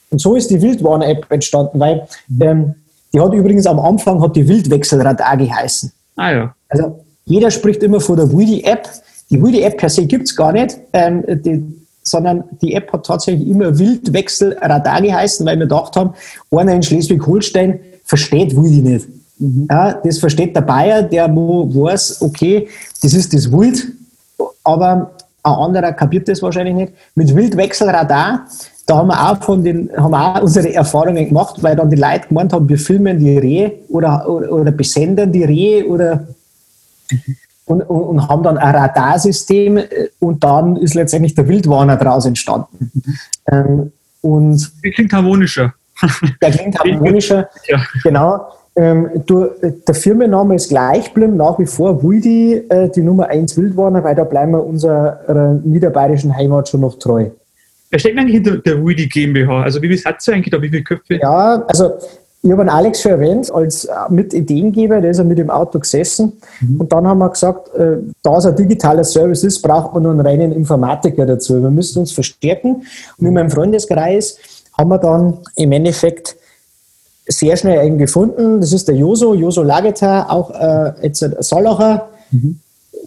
Und 0.10 0.20
so 0.20 0.36
ist 0.36 0.50
die 0.50 0.62
Wildwarner-App 0.62 1.28
entstanden, 1.30 1.80
weil 1.80 2.08
ähm, 2.42 2.76
die 3.14 3.22
hat 3.22 3.34
übrigens 3.34 3.66
am 3.66 3.80
Anfang 3.80 4.22
hat 4.22 4.36
die 4.36 4.46
Wildwechselradar 4.46 5.38
geheißen. 5.38 5.94
Ah 6.18 6.32
ja. 6.32 6.56
Also 6.68 7.00
jeder 7.24 7.50
spricht 7.50 7.82
immer 7.82 8.02
von 8.02 8.18
der 8.18 8.30
Wildy-App. 8.30 8.90
Die 9.30 9.42
Wildy-App 9.42 9.78
per 9.78 9.90
se 9.90 10.06
gibt 10.06 10.28
es 10.28 10.36
gar 10.36 10.52
nicht, 10.52 10.78
ähm, 10.92 11.24
die, 11.26 11.64
sondern 12.04 12.44
die 12.62 12.74
App 12.74 12.92
hat 12.92 13.06
tatsächlich 13.06 13.48
immer 13.48 13.80
Wildwechselradar 13.80 15.02
geheißen, 15.02 15.46
weil 15.46 15.58
wir 15.58 15.68
gedacht 15.68 15.96
haben, 15.96 16.14
einer 16.52 16.74
in 16.74 16.84
Schleswig-Holstein 16.84 17.80
versteht 18.04 18.58
Wildy 18.58 18.82
nicht. 18.82 19.08
Mhm. 19.44 19.68
Ja, 19.70 19.94
das 19.94 20.20
versteht 20.20 20.56
der 20.56 20.62
Bayer, 20.62 21.04
der 21.04 21.34
wo 21.36 21.68
weiß, 21.68 22.22
okay, 22.22 22.70
das 23.02 23.14
ist 23.14 23.34
das 23.34 23.52
Wild, 23.52 23.86
aber 24.64 25.12
ein 25.44 25.54
anderer 25.54 25.92
kapiert 25.92 26.30
das 26.30 26.42
wahrscheinlich 26.42 26.76
nicht. 26.76 26.94
Mit 27.16 27.36
Wildwechselradar, 27.36 28.48
da 28.86 28.98
haben 28.98 29.08
wir 29.08 29.32
auch 29.32 29.44
von 29.44 29.62
den, 29.62 29.90
haben 29.98 30.12
wir 30.12 30.38
auch 30.38 30.42
unsere 30.44 30.74
Erfahrungen 30.74 31.28
gemacht, 31.28 31.62
weil 31.62 31.76
dann 31.76 31.90
die 31.90 31.98
Leute 31.98 32.30
gemeint 32.30 32.54
haben, 32.54 32.70
wir 32.70 32.78
filmen 32.78 33.20
die 33.20 33.38
Rehe 33.38 33.80
oder, 33.90 34.30
oder, 34.30 34.52
oder 34.52 34.72
besendern 34.72 35.32
die 35.32 35.44
Rehe 35.44 35.86
oder 35.86 36.26
und, 37.66 37.82
und, 37.82 38.02
und, 38.02 38.28
haben 38.28 38.44
dann 38.44 38.58
ein 38.58 38.76
Radarsystem 38.76 39.78
äh, 39.78 39.88
und 40.20 40.44
dann 40.44 40.78
ist 40.78 40.96
letztendlich 40.96 41.36
der 41.36 41.48
Wildwarner 41.48 41.98
daraus 41.98 42.26
entstanden. 42.26 42.92
Ähm, 43.52 43.92
und 44.22 44.72
der 44.84 44.92
klingt 44.92 45.14
harmonischer. 45.14 45.74
Der 46.42 46.52
klingt 46.52 46.78
harmonischer, 46.80 47.50
ja. 47.68 47.82
genau. 48.04 48.48
Ähm, 48.76 49.10
du, 49.26 49.50
der 49.62 49.96
Firmenname 49.96 50.56
ist 50.56 50.70
gleich 50.70 51.14
geblieben, 51.14 51.38
nach 51.38 51.60
wie 51.60 51.66
vor 51.66 52.04
Wildi, 52.04 52.64
äh, 52.70 52.90
die 52.90 53.02
Nummer 53.02 53.28
1 53.28 53.56
Wildwarner, 53.56 54.04
weil 54.04 54.16
da 54.16 54.24
bleiben 54.24 54.54
wir 54.54 54.66
unserer 54.66 55.60
niederbayerischen 55.64 56.36
Heimat 56.36 56.70
schon 56.70 56.82
noch 56.82 56.98
treu. 56.98 57.30
Wer 57.92 58.00
steckt 58.00 58.18
eigentlich 58.18 58.34
hinter 58.34 58.58
der 58.58 58.84
Wildi 58.84 59.08
GmbH? 59.08 59.62
Also 59.62 59.80
wie 59.80 59.88
viel 59.88 60.04
hat 60.04 60.28
ihr 60.28 60.34
eigentlich 60.34 60.52
da, 60.52 60.60
wie 60.60 60.70
viele 60.70 60.82
Köpfe? 60.82 61.20
Ja, 61.22 61.64
also 61.68 61.92
ich 62.46 62.52
habe 62.52 62.62
einen 62.62 62.70
Alex 62.70 63.02
schon 63.02 63.12
erwähnt 63.12 63.50
als 63.54 63.86
äh, 63.86 63.94
Mitideengeber, 64.10 65.00
der 65.00 65.12
ist 65.12 65.18
ja 65.18 65.24
mit 65.24 65.38
dem 65.38 65.50
Auto 65.50 65.80
gesessen. 65.80 66.34
Mhm. 66.60 66.82
Und 66.82 66.92
dann 66.92 67.08
haben 67.08 67.20
wir 67.20 67.30
gesagt, 67.30 67.74
äh, 67.76 67.98
da 68.22 68.38
es 68.38 68.46
ein 68.46 68.56
digitaler 68.56 69.06
Service 69.06 69.46
ist, 69.46 69.62
braucht 69.62 69.94
man 69.94 70.04
nur 70.04 70.12
einen 70.12 70.20
reinen 70.20 70.52
Informatiker 70.52 71.26
dazu. 71.26 71.62
Wir 71.62 71.70
müssen 71.70 72.00
uns 72.00 72.12
verstärken. 72.12 72.84
Und 73.18 73.28
in 73.28 73.34
meinem 73.34 73.50
Freundeskreis 73.50 74.38
haben 74.78 74.90
wir 74.90 74.98
dann 74.98 75.38
im 75.56 75.72
Endeffekt 75.72 76.36
sehr 77.28 77.56
schnell 77.58 77.80
einen 77.80 77.98
gefunden. 77.98 78.60
Das 78.60 78.74
ist 78.74 78.88
der 78.88 78.96
Joso, 78.96 79.34
Joso 79.34 79.64
Lageter, 79.64 80.32
auch 80.32 80.52
äh, 80.52 80.94
jetzt 81.02 81.24
ein 81.24 81.36
Sallacher. 81.40 82.10
Mhm 82.32 82.60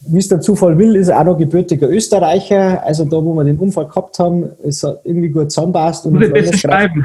wie 0.09 0.19
es 0.19 0.29
der 0.29 0.41
Zufall 0.41 0.79
will, 0.79 0.97
ist 0.97 1.09
er 1.09 1.21
auch 1.21 1.25
noch 1.25 1.39
gebürtiger 1.39 1.89
Österreicher. 1.89 2.83
Also 2.85 3.05
da, 3.05 3.17
wo 3.17 3.35
wir 3.35 3.45
den 3.45 3.59
Unfall 3.59 3.87
gehabt 3.87 4.19
haben, 4.19 4.45
ist 4.63 4.85
er 4.85 5.01
irgendwie 5.05 5.29
gut 5.29 5.51
zusammenpasst. 5.51 6.07
Und 6.07 6.19
besser 6.33 6.57
schreiben. 6.57 7.05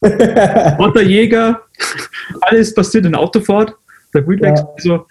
Otter 0.78 1.02
Jäger, 1.02 1.60
alles 2.40 2.74
passiert 2.74 3.06
in 3.06 3.14
Autofahrt. 3.14 3.74
Der 4.14 4.26
Wildwechsel, 4.26 4.66
ja. 4.66 4.72
also 4.76 5.06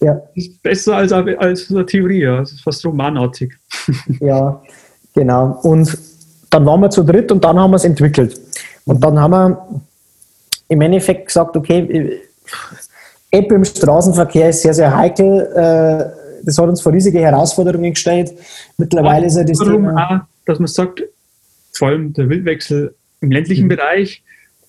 ja. 0.00 0.22
ist 0.34 0.62
besser 0.62 0.96
als, 0.96 1.12
als 1.12 1.70
eine 1.70 1.86
Theorie. 1.86 2.22
Ja. 2.22 2.40
Das 2.40 2.52
ist 2.52 2.62
fast 2.62 2.84
romanartig. 2.84 3.52
ja, 4.20 4.60
genau. 5.14 5.58
Und 5.62 5.96
dann 6.50 6.64
waren 6.64 6.80
wir 6.80 6.90
zu 6.90 7.04
dritt 7.04 7.30
und 7.30 7.44
dann 7.44 7.58
haben 7.58 7.70
wir 7.70 7.76
es 7.76 7.84
entwickelt. 7.84 8.40
Und 8.84 9.02
dann 9.02 9.18
haben 9.18 9.30
wir 9.32 9.80
im 10.68 10.80
Endeffekt 10.80 11.26
gesagt, 11.26 11.56
okay, 11.56 12.20
App 13.30 13.52
im 13.52 13.64
Straßenverkehr 13.64 14.50
ist 14.50 14.62
sehr, 14.62 14.74
sehr 14.74 14.96
heikel. 14.96 15.42
Äh, 15.54 16.44
das 16.44 16.58
hat 16.58 16.68
uns 16.68 16.80
vor 16.80 16.92
riesige 16.92 17.18
Herausforderungen 17.20 17.92
gestellt. 17.92 18.32
Mittlerweile 18.78 19.26
ist 19.26 19.36
ja 19.36 19.44
das 19.44 19.58
Thema... 19.58 19.94
Auch, 19.94 20.26
dass 20.46 20.58
man 20.58 20.68
sagt, 20.68 21.02
vor 21.72 21.88
allem 21.88 22.12
der 22.12 22.28
Wildwechsel 22.28 22.94
im 23.20 23.30
ländlichen 23.32 23.64
mhm. 23.64 23.70
Bereich, 23.70 24.22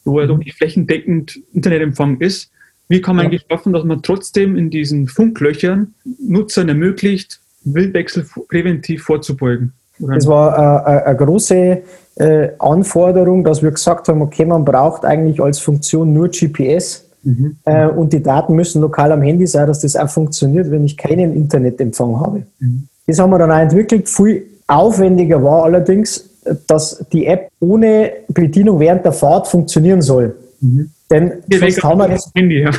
wo 0.03 0.19
er 0.19 0.27
doch 0.27 0.37
nicht 0.37 0.55
flächendeckend 0.55 1.39
Internetempfang 1.53 2.19
ist, 2.19 2.51
wie 2.89 3.01
kann 3.01 3.15
man 3.15 3.25
ja. 3.25 3.29
eigentlich 3.29 3.45
schaffen, 3.49 3.73
dass 3.73 3.83
man 3.83 4.01
trotzdem 4.01 4.55
in 4.55 4.69
diesen 4.69 5.07
Funklöchern 5.07 5.93
Nutzern 6.19 6.69
ermöglicht, 6.69 7.41
Wildwechsel 7.63 8.25
präventiv 8.47 9.03
vorzubeugen? 9.03 9.73
Das 9.99 10.27
war 10.27 10.87
äh, 10.87 11.03
eine 11.03 11.17
große 11.17 11.83
äh, 12.19 12.49
Anforderung, 12.59 13.43
dass 13.43 13.61
wir 13.61 13.71
gesagt 13.71 14.07
haben, 14.07 14.21
okay, 14.21 14.45
man 14.45 14.65
braucht 14.65 15.05
eigentlich 15.05 15.41
als 15.41 15.59
Funktion 15.59 16.13
nur 16.13 16.29
GPS 16.29 17.07
Mhm. 17.27 17.57
Äh, 17.65 17.87
und 17.87 18.13
die 18.13 18.23
Daten 18.23 18.55
müssen 18.55 18.81
lokal 18.81 19.11
am 19.11 19.21
Handy 19.21 19.45
sein, 19.47 19.67
dass 19.67 19.81
das 19.81 19.97
auch 19.97 20.09
funktioniert, 20.09 20.71
wenn 20.71 20.85
ich 20.85 20.95
keinen 20.95 21.35
Internetempfang 21.35 22.19
habe. 22.19 22.43
Mhm. 22.59 22.87
Das 23.05 23.19
haben 23.19 23.31
wir 23.31 23.39
dann 23.39 23.51
auch 23.51 23.59
entwickelt. 23.59 24.07
Viel 24.07 24.45
aufwendiger 24.67 25.43
war 25.43 25.65
allerdings, 25.65 26.29
dass 26.67 27.05
die 27.11 27.25
App 27.25 27.49
ohne 27.59 28.11
Bedienung 28.29 28.79
während 28.79 29.03
der 29.03 29.11
Fahrt 29.11 29.47
funktionieren 29.47 30.01
soll. 30.01 30.35
Mhm. 30.61 30.89
Denn 31.11 31.33
sonst 31.51 31.83
haben 31.83 31.99
wir 31.99 32.07
das 32.07 32.31
Handy, 32.33 32.61
ja. 32.61 32.71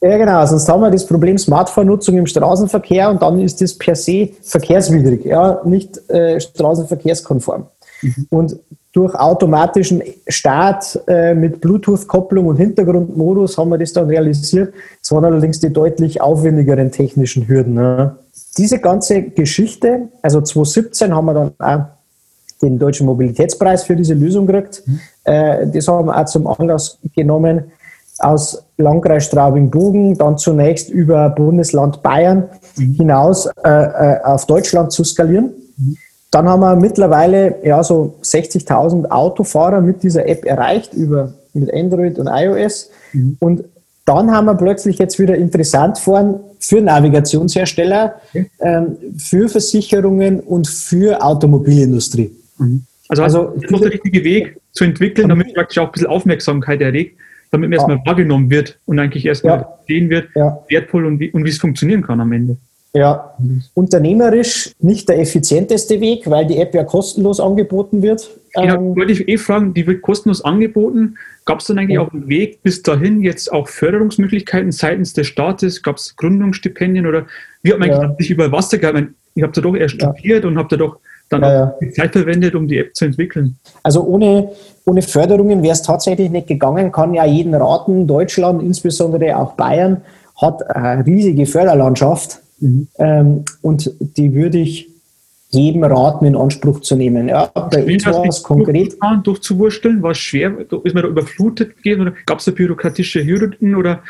ja. 0.00 0.16
genau, 0.18 0.44
sonst 0.46 0.68
haben 0.68 0.80
wir 0.80 0.90
das 0.90 1.06
Problem 1.06 1.38
Smartphone-Nutzung 1.38 2.18
im 2.18 2.26
Straßenverkehr 2.26 3.10
und 3.10 3.22
dann 3.22 3.40
ist 3.40 3.60
das 3.60 3.76
per 3.76 3.94
se 3.94 4.30
verkehrswidrig, 4.42 5.24
ja, 5.24 5.60
nicht 5.64 6.08
äh, 6.10 6.38
straßenverkehrskonform. 6.40 7.66
Mhm. 8.02 8.26
Und 8.30 8.56
durch 8.92 9.14
automatischen 9.14 10.02
Start 10.26 11.00
äh, 11.06 11.32
mit 11.34 11.60
Bluetooth-Kopplung 11.60 12.46
und 12.46 12.56
Hintergrundmodus 12.56 13.56
haben 13.56 13.70
wir 13.70 13.78
das 13.78 13.92
dann 13.92 14.06
realisiert. 14.06 14.74
Es 15.00 15.12
waren 15.12 15.24
allerdings 15.24 15.60
die 15.60 15.72
deutlich 15.72 16.20
aufwendigeren 16.20 16.90
technischen 16.90 17.46
Hürden. 17.46 17.74
Ne? 17.74 18.16
Diese 18.58 18.80
ganze 18.80 19.22
Geschichte, 19.22 20.08
also 20.22 20.40
2017 20.40 21.14
haben 21.14 21.26
wir 21.26 21.34
dann 21.34 21.52
auch 21.58 21.84
den 22.62 22.78
Deutschen 22.78 23.06
Mobilitätspreis 23.06 23.84
für 23.84 23.94
diese 23.94 24.14
Lösung 24.14 24.46
gekriegt. 24.46 24.82
Mhm. 24.84 25.00
Äh, 25.24 25.66
das 25.68 25.86
haben 25.86 26.06
wir 26.08 26.20
auch 26.20 26.26
zum 26.26 26.46
Anlass 26.48 26.98
genommen, 27.14 27.70
aus 28.18 28.62
Landkreis 28.76 29.26
Straubing-Bogen, 29.26 30.18
dann 30.18 30.36
zunächst 30.36 30.90
über 30.90 31.30
Bundesland 31.30 32.02
Bayern 32.02 32.48
mhm. 32.76 32.94
hinaus 32.94 33.46
äh, 33.46 33.70
äh 33.70 34.20
auf 34.24 34.46
Deutschland 34.46 34.92
zu 34.92 35.04
skalieren. 35.04 35.52
Mhm. 35.76 35.96
Dann 36.30 36.48
haben 36.48 36.60
wir 36.60 36.76
mittlerweile 36.76 37.56
ja 37.64 37.82
so 37.82 38.14
60.000 38.22 39.10
Autofahrer 39.10 39.80
mit 39.80 40.02
dieser 40.02 40.28
App 40.28 40.44
erreicht 40.44 40.94
über 40.94 41.32
mit 41.54 41.72
Android 41.74 42.18
und 42.18 42.28
iOS. 42.28 42.90
Mhm. 43.12 43.36
Und 43.40 43.64
dann 44.04 44.30
haben 44.30 44.46
wir 44.46 44.54
plötzlich 44.54 44.98
jetzt 44.98 45.18
wieder 45.18 45.34
interessant 45.36 45.98
vor 45.98 46.40
für 46.58 46.80
Navigationshersteller, 46.80 48.20
okay. 48.28 48.50
ähm, 48.60 48.96
für 49.16 49.48
Versicherungen 49.48 50.40
und 50.40 50.68
für 50.68 51.22
Automobilindustrie. 51.22 52.30
Mhm. 52.58 52.84
Also, 53.08 53.22
also 53.22 53.44
das 53.54 53.64
ist 53.64 53.70
noch 53.70 53.80
der 53.80 53.92
richtige 53.92 54.22
Weg 54.22 54.60
zu 54.72 54.84
entwickeln, 54.84 55.28
damit 55.28 55.52
praktisch 55.54 55.78
auch 55.78 55.86
ein 55.86 55.92
bisschen 55.92 56.08
Aufmerksamkeit 56.08 56.80
erregt, 56.80 57.18
damit 57.50 57.70
man 57.70 57.78
ja. 57.78 57.78
erstmal 57.78 58.06
wahrgenommen 58.06 58.50
wird 58.50 58.78
und 58.86 58.98
eigentlich 59.00 59.26
erstmal 59.26 59.58
ja. 59.58 59.78
sehen 59.88 60.10
wird, 60.10 60.28
ja. 60.36 60.58
wertvoll 60.68 61.06
und 61.06 61.18
wie, 61.18 61.30
und 61.30 61.44
wie 61.44 61.50
es 61.50 61.58
funktionieren 61.58 62.02
kann 62.02 62.20
am 62.20 62.30
Ende. 62.32 62.56
Ja, 62.92 63.36
unternehmerisch 63.74 64.72
nicht 64.80 65.08
der 65.08 65.20
effizienteste 65.20 66.00
Weg, 66.00 66.28
weil 66.28 66.46
die 66.46 66.58
App 66.58 66.74
ja 66.74 66.82
kostenlos 66.82 67.38
angeboten 67.38 68.02
wird. 68.02 68.28
Genau, 68.52 68.74
ähm, 68.74 68.96
wollte 68.96 69.12
ich 69.12 69.28
eh 69.28 69.38
fragen, 69.38 69.74
die 69.74 69.86
wird 69.86 70.02
kostenlos 70.02 70.44
angeboten. 70.44 71.14
Gab 71.44 71.60
es 71.60 71.66
dann 71.66 71.78
eigentlich 71.78 71.94
ja. 71.94 72.00
auch 72.02 72.12
einen 72.12 72.28
Weg 72.28 72.64
bis 72.64 72.82
dahin, 72.82 73.22
jetzt 73.22 73.52
auch 73.52 73.68
Förderungsmöglichkeiten 73.68 74.72
seitens 74.72 75.12
des 75.12 75.28
Staates? 75.28 75.84
Gab 75.84 75.96
es 75.98 76.16
Gründungsstipendien 76.16 77.06
oder 77.06 77.26
wie 77.62 77.72
hat 77.72 77.78
man 77.78 77.90
ja. 77.90 78.14
sich 78.18 78.30
über 78.30 78.50
Wasser 78.50 78.78
gehalten? 78.78 79.14
Ich 79.36 79.44
habe 79.44 79.52
da 79.52 79.60
doch 79.60 79.76
erst 79.76 79.94
studiert 79.94 80.42
ja. 80.42 80.50
und 80.50 80.58
habe 80.58 80.68
da 80.70 80.76
doch 80.76 80.96
dann 81.28 81.44
auch 81.44 81.78
die 81.80 81.92
Zeit 81.92 82.10
verwendet, 82.10 82.56
um 82.56 82.66
die 82.66 82.78
App 82.78 82.96
zu 82.96 83.04
entwickeln. 83.04 83.56
Also 83.84 84.02
ohne, 84.02 84.50
ohne 84.84 85.02
Förderungen 85.02 85.62
wäre 85.62 85.74
es 85.74 85.82
tatsächlich 85.82 86.28
nicht 86.28 86.48
gegangen, 86.48 86.90
kann 86.90 87.14
ja 87.14 87.24
jeden 87.24 87.54
raten. 87.54 88.08
Deutschland, 88.08 88.60
insbesondere 88.64 89.36
auch 89.36 89.52
Bayern, 89.52 90.02
hat 90.42 90.68
eine 90.74 91.06
riesige 91.06 91.46
Förderlandschaft 91.46 92.40
Mhm. 92.60 92.88
Ähm, 92.98 93.44
und 93.62 93.90
die 94.00 94.34
würde 94.34 94.58
ich 94.58 94.88
jedem 95.50 95.82
raten, 95.82 96.26
in 96.26 96.36
Anspruch 96.36 96.80
zu 96.80 96.94
nehmen. 96.94 97.28
Ja, 97.28 97.46
bei 97.46 97.84
uns 97.84 98.06
war 98.06 98.24
es 98.24 98.42
konkret. 98.42 98.96
Durchzuwursteln, 99.24 100.02
war 100.02 100.12
es 100.12 100.18
schwer? 100.18 100.52
Ist 100.60 100.94
man 100.94 101.02
da 101.02 101.08
überflutet 101.08 101.76
gewesen 101.82 102.02
oder 102.02 102.12
gab 102.24 102.38
es 102.38 102.44
da 102.44 102.52
bürokratische 102.52 103.24
Hürden 103.24 103.74
oder 103.74 104.02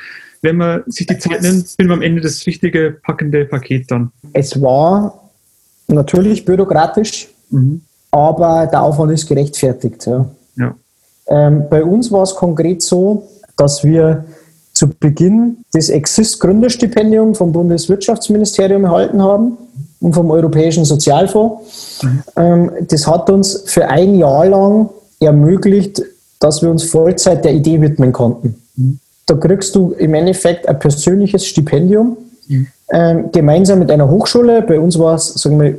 wenn 0.43 0.57
man 0.57 0.83
sich 0.87 1.07
die 1.07 1.19
Zeit 1.19 1.43
nimmt, 1.43 1.69
findet 1.69 1.89
man 1.89 1.99
am 1.99 2.03
Ende 2.03 2.21
das 2.21 2.47
richtige 2.47 2.99
packende 3.03 3.45
Paket 3.45 3.91
dann? 3.91 4.11
Es 4.33 4.61
war 4.61 5.31
natürlich 5.89 6.45
bürokratisch, 6.45 7.29
mhm. 7.51 7.83
aber 8.11 8.67
der 8.67 8.83
Aufwand 8.83 9.13
ist 9.13 9.27
gerechtfertigt. 9.27 10.07
Ja. 10.07 10.31
ja. 10.57 10.75
Ähm, 11.29 11.65
bei 11.71 11.83
uns 11.85 12.11
war 12.13 12.23
es 12.23 12.35
konkret 12.35 12.83
so, 12.83 13.29
dass 13.57 13.85
wir 13.85 14.25
zu 14.81 14.89
Beginn 14.89 15.59
das 15.75 15.91
Exist-Gründerstipendium 15.91 17.35
vom 17.35 17.53
Bundeswirtschaftsministerium 17.53 18.85
erhalten 18.85 19.21
haben 19.21 19.59
und 20.01 20.15
vom 20.15 20.31
Europäischen 20.31 20.87
Sozialfonds. 20.87 22.01
Mhm. 22.35 22.71
Das 22.89 23.07
hat 23.07 23.29
uns 23.29 23.65
für 23.67 23.87
ein 23.89 24.15
Jahr 24.15 24.47
lang 24.47 24.89
ermöglicht, 25.21 26.01
dass 26.39 26.63
wir 26.63 26.71
uns 26.71 26.85
Vollzeit 26.85 27.45
der 27.45 27.53
Idee 27.53 27.83
widmen 27.83 28.11
konnten. 28.13 28.55
Mhm. 28.77 29.01
Da 29.27 29.35
kriegst 29.35 29.75
du 29.75 29.93
im 29.99 30.15
Endeffekt 30.15 30.67
ein 30.67 30.79
persönliches 30.79 31.45
Stipendium, 31.45 32.17
mhm. 32.49 32.67
ähm, 32.91 33.33
gemeinsam 33.33 33.81
mit 33.81 33.91
einer 33.91 34.09
Hochschule. 34.09 34.63
Bei 34.63 34.81
uns 34.81 34.99
war 34.99 35.17
es, 35.17 35.27
sagen 35.35 35.61
wir, 35.61 35.77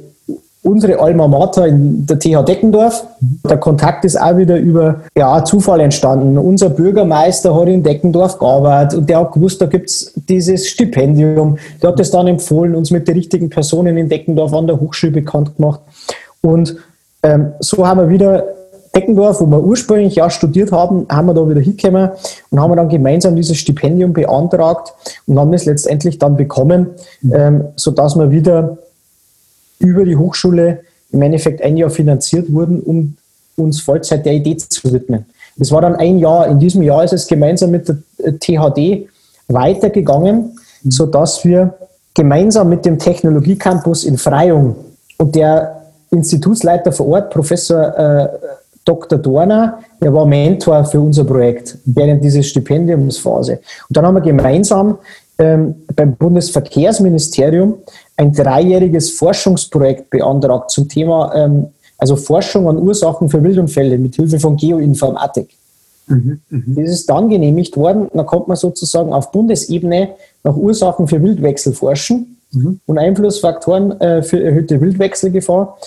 unsere 0.63 0.99
Alma 0.99 1.27
Mater 1.27 1.67
in 1.67 2.05
der 2.05 2.19
TH 2.19 2.43
Deckendorf. 2.43 3.05
Der 3.49 3.57
Kontakt 3.57 4.05
ist 4.05 4.19
auch 4.19 4.37
wieder 4.37 4.57
über 4.57 5.01
ja, 5.17 5.43
Zufall 5.43 5.79
entstanden. 5.79 6.37
Unser 6.37 6.69
Bürgermeister 6.69 7.55
hat 7.55 7.67
in 7.67 7.81
Deckendorf 7.81 8.37
gearbeitet 8.37 8.99
und 8.99 9.09
der 9.09 9.19
hat 9.19 9.31
gewusst, 9.31 9.61
da 9.61 9.65
gibt 9.65 9.89
es 9.89 10.13
dieses 10.15 10.67
Stipendium. 10.67 11.57
Der 11.81 11.89
hat 11.89 11.99
es 11.99 12.11
dann 12.11 12.27
empfohlen, 12.27 12.75
uns 12.75 12.91
mit 12.91 13.07
den 13.07 13.15
richtigen 13.15 13.49
Personen 13.49 13.97
in 13.97 14.07
Deckendorf 14.07 14.53
an 14.53 14.67
der 14.67 14.79
Hochschule 14.79 15.11
bekannt 15.11 15.57
gemacht. 15.57 15.81
Und 16.41 16.75
ähm, 17.23 17.53
so 17.59 17.87
haben 17.87 17.99
wir 17.99 18.09
wieder 18.09 18.43
Deckendorf, 18.95 19.39
wo 19.39 19.45
wir 19.45 19.63
ursprünglich 19.63 20.15
ja 20.15 20.29
studiert 20.29 20.71
haben, 20.71 21.05
haben 21.09 21.27
wir 21.27 21.33
da 21.33 21.47
wieder 21.47 21.61
hingekommen 21.61 22.09
und 22.49 22.59
haben 22.59 22.75
dann 22.75 22.89
gemeinsam 22.89 23.35
dieses 23.35 23.57
Stipendium 23.57 24.13
beantragt 24.13 24.93
und 25.27 25.39
haben 25.39 25.53
es 25.53 25.65
letztendlich 25.65 26.19
dann 26.19 26.35
bekommen, 26.35 26.87
ähm, 27.31 27.65
sodass 27.77 28.15
wir 28.17 28.31
wieder 28.31 28.77
über 29.81 30.05
die 30.05 30.15
Hochschule 30.15 30.81
im 31.11 31.21
Endeffekt 31.21 31.61
ein 31.61 31.77
Jahr 31.77 31.89
finanziert 31.89 32.51
wurden, 32.51 32.79
um 32.79 33.17
uns 33.57 33.81
Vollzeit 33.81 34.25
der 34.25 34.33
Idee 34.33 34.57
zu 34.57 34.91
widmen. 34.91 35.25
Das 35.57 35.71
war 35.71 35.81
dann 35.81 35.95
ein 35.95 36.19
Jahr. 36.19 36.47
In 36.47 36.59
diesem 36.59 36.81
Jahr 36.81 37.03
ist 37.03 37.13
es 37.13 37.27
gemeinsam 37.27 37.71
mit 37.71 37.87
der 37.87 37.97
THD 38.39 39.07
weitergegangen, 39.47 40.57
mhm. 40.83 40.91
sodass 40.91 41.43
wir 41.43 41.73
gemeinsam 42.13 42.69
mit 42.69 42.85
dem 42.85 42.97
Technologiecampus 42.97 44.03
in 44.03 44.17
Freyung 44.17 44.75
und 45.17 45.35
der 45.35 45.81
Institutsleiter 46.09 46.91
vor 46.91 47.07
Ort, 47.07 47.29
Professor 47.29 47.97
äh, 47.97 48.27
Dr. 48.83 49.19
Dorner, 49.19 49.79
der 50.01 50.13
war 50.13 50.25
Mentor 50.25 50.83
für 50.85 50.99
unser 50.99 51.23
Projekt 51.23 51.77
während 51.85 52.23
dieser 52.23 52.41
Stipendiumsphase. 52.41 53.59
Und 53.87 53.97
dann 53.97 54.05
haben 54.05 54.15
wir 54.15 54.21
gemeinsam 54.21 54.97
ähm, 55.41 55.75
beim 55.95 56.15
Bundesverkehrsministerium 56.15 57.79
ein 58.15 58.31
dreijähriges 58.31 59.11
Forschungsprojekt 59.11 60.09
beantragt 60.09 60.71
zum 60.71 60.87
Thema 60.87 61.33
ähm, 61.35 61.67
also 61.97 62.15
Forschung 62.15 62.67
an 62.67 62.77
Ursachen 62.77 63.29
für 63.29 63.43
Wildunfälle 63.43 63.97
mit 63.97 64.15
Hilfe 64.15 64.39
von 64.39 64.55
Geoinformatik. 64.55 65.49
Mhm, 66.07 66.41
mh. 66.49 66.61
Das 66.81 66.89
ist 66.89 67.09
dann 67.09 67.29
genehmigt 67.29 67.77
worden. 67.77 68.09
Dann 68.11 68.25
konnte 68.25 68.49
man 68.49 68.57
sozusagen 68.57 69.13
auf 69.13 69.31
Bundesebene 69.31 70.09
nach 70.43 70.55
Ursachen 70.55 71.07
für 71.07 71.21
Wildwechsel 71.21 71.73
forschen 71.73 72.37
mhm. 72.51 72.79
und 72.87 72.97
Einflussfaktoren 72.97 74.01
äh, 74.01 74.23
für 74.23 74.43
erhöhte 74.43 74.81
Wildwechselgefahr 74.81 75.77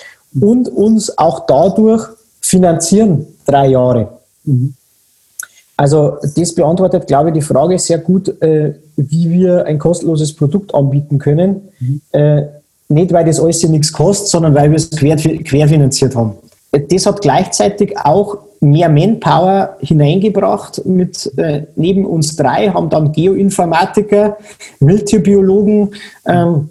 und 0.40 0.68
uns 0.68 1.18
auch 1.18 1.46
dadurch 1.46 2.06
finanzieren 2.40 3.26
drei 3.44 3.68
Jahre. 3.68 4.18
Mhm. 4.44 4.74
Also 5.76 6.18
das 6.36 6.54
beantwortet, 6.54 7.06
glaube 7.06 7.30
ich, 7.30 7.34
die 7.34 7.40
Frage 7.40 7.78
sehr 7.78 7.98
gut, 7.98 8.28
äh, 8.42 8.74
wie 8.96 9.30
wir 9.30 9.66
ein 9.66 9.78
kostenloses 9.78 10.32
Produkt 10.32 10.74
anbieten 10.74 11.18
können. 11.18 11.68
Mhm. 11.80 12.00
Äh, 12.12 12.42
nicht, 12.88 13.12
weil 13.12 13.24
das 13.24 13.40
alles 13.40 13.66
nichts 13.68 13.92
kostet, 13.92 14.28
sondern 14.28 14.54
weil 14.54 14.70
wir 14.70 14.76
es 14.76 14.90
quer, 14.90 15.16
querfinanziert 15.16 16.14
haben. 16.14 16.34
Das 16.70 17.06
hat 17.06 17.22
gleichzeitig 17.22 17.96
auch 17.98 18.38
mehr 18.60 18.88
Manpower 18.88 19.76
hineingebracht. 19.80 20.84
Mit, 20.84 21.32
äh, 21.36 21.62
neben 21.76 22.04
uns 22.04 22.36
drei 22.36 22.68
haben 22.68 22.90
dann 22.90 23.12
Geoinformatiker, 23.12 24.36
Wildtierbiologen 24.80 25.94
ähm, 26.26 26.70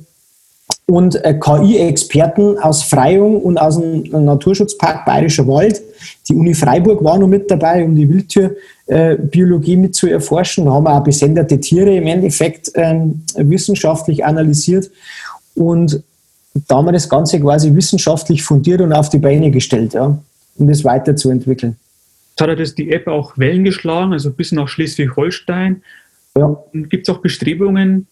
und 0.85 1.23
äh, 1.23 1.33
KI-Experten 1.33 2.57
aus 2.59 2.83
Freyung 2.83 3.41
und 3.41 3.57
aus 3.57 3.79
dem 3.79 4.03
Naturschutzpark 4.03 5.05
Bayerischer 5.05 5.47
Wald. 5.47 5.81
Die 6.27 6.35
Uni 6.35 6.53
Freiburg 6.53 7.03
war 7.03 7.17
noch 7.17 7.27
mit 7.27 7.49
dabei, 7.49 7.83
um 7.83 7.95
die 7.95 8.09
Wildtierbiologie 8.09 9.77
mit 9.77 9.95
zu 9.95 10.07
erforschen. 10.07 10.65
Da 10.65 10.71
haben 10.71 10.83
wir 10.83 10.93
auch 10.93 11.03
besenderte 11.03 11.59
Tiere 11.59 11.95
im 11.95 12.07
Endeffekt 12.07 12.71
ähm, 12.75 13.23
wissenschaftlich 13.35 14.25
analysiert. 14.25 14.91
Und 15.55 16.03
da 16.67 16.77
haben 16.77 16.85
wir 16.85 16.91
das 16.91 17.09
Ganze 17.09 17.39
quasi 17.39 17.73
wissenschaftlich 17.73 18.43
fundiert 18.43 18.81
und 18.81 18.93
auf 18.93 19.09
die 19.09 19.19
Beine 19.19 19.51
gestellt, 19.51 19.93
ja, 19.93 20.17
um 20.57 20.67
das 20.67 20.83
weiterzuentwickeln. 20.83 21.77
Jetzt 22.31 22.41
hat 22.41 22.49
er 22.49 22.55
das 22.55 22.75
die 22.75 22.91
App 22.91 23.07
auch 23.07 23.37
Wellen 23.37 23.63
geschlagen, 23.63 24.13
also 24.13 24.31
bis 24.31 24.51
nach 24.51 24.67
Schleswig-Holstein. 24.67 25.81
Ja. 26.37 26.57
Gibt 26.73 27.07
es 27.07 27.13
auch 27.13 27.19
Bestrebungen, 27.19 28.07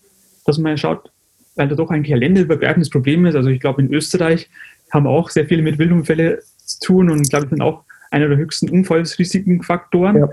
dass 0.45 0.57
man 0.57 0.77
schaut, 0.77 1.10
weil 1.55 1.67
da 1.67 1.75
doch 1.75 1.89
eigentlich 1.89 2.13
ein 2.13 2.19
länderübergreifendes 2.19 2.89
Problem 2.89 3.25
ist. 3.25 3.35
Also 3.35 3.49
ich 3.49 3.59
glaube, 3.59 3.81
in 3.81 3.93
Österreich 3.93 4.49
haben 4.91 5.05
wir 5.05 5.09
auch 5.09 5.29
sehr 5.29 5.45
viel 5.45 5.61
mit 5.61 5.77
Wildunfällen 5.77 6.37
zu 6.65 6.79
tun 6.79 7.09
und 7.09 7.21
ich 7.21 7.29
glaube, 7.29 7.47
sind 7.49 7.61
auch 7.61 7.83
einer 8.11 8.27
der 8.27 8.37
höchsten 8.37 8.69
Unfallsrisikenfaktoren. 8.69 10.17
Ja. 10.17 10.29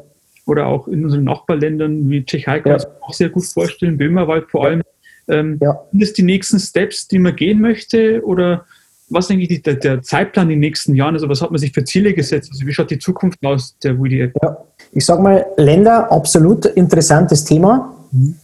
Oder 0.47 0.67
auch 0.67 0.89
in 0.89 1.05
unseren 1.05 1.25
Nachbarländern 1.25 2.09
wie 2.09 2.25
Tschechei 2.25 2.61
kann 2.61 2.73
ja. 2.73 2.79
man 2.79 3.03
auch 3.03 3.13
sehr 3.13 3.29
gut 3.29 3.45
vorstellen, 3.45 3.99
Böhmerwald 3.99 4.51
vor 4.51 4.65
allem. 4.65 4.83
Ähm, 5.29 5.59
ja. 5.61 5.79
Sind 5.91 6.03
das 6.03 6.13
die 6.15 6.23
nächsten 6.23 6.59
Steps, 6.59 7.07
die 7.07 7.19
man 7.19 7.37
gehen 7.37 7.61
möchte? 7.61 8.25
Oder 8.25 8.65
was 9.11 9.27
ist 9.27 9.33
eigentlich 9.33 9.63
der, 9.63 9.75
der, 9.75 10.03
Zeitplan 10.03 10.47
in 10.47 10.51
den 10.51 10.61
nächsten 10.61 10.95
Jahren? 10.95 11.15
Also 11.15 11.29
was 11.29 11.43
hat 11.43 11.51
man 11.51 11.59
sich 11.59 11.73
für 11.73 11.85
Ziele 11.85 12.15
gesetzt? 12.15 12.51
Also 12.53 12.67
wie 12.67 12.73
schaut 12.73 12.91
die 12.91 12.99
Zukunft 12.99 13.45
aus 13.45 13.77
der 13.83 13.99
WDF? 13.99 14.33
Ja. 14.43 14.57
Ich 14.93 15.05
sage 15.05 15.23
mal, 15.23 15.47
Länder, 15.57 16.11
absolut 16.11 16.65
interessantes 16.65 17.45
Thema. 17.45 17.95
Mhm. 18.11 18.37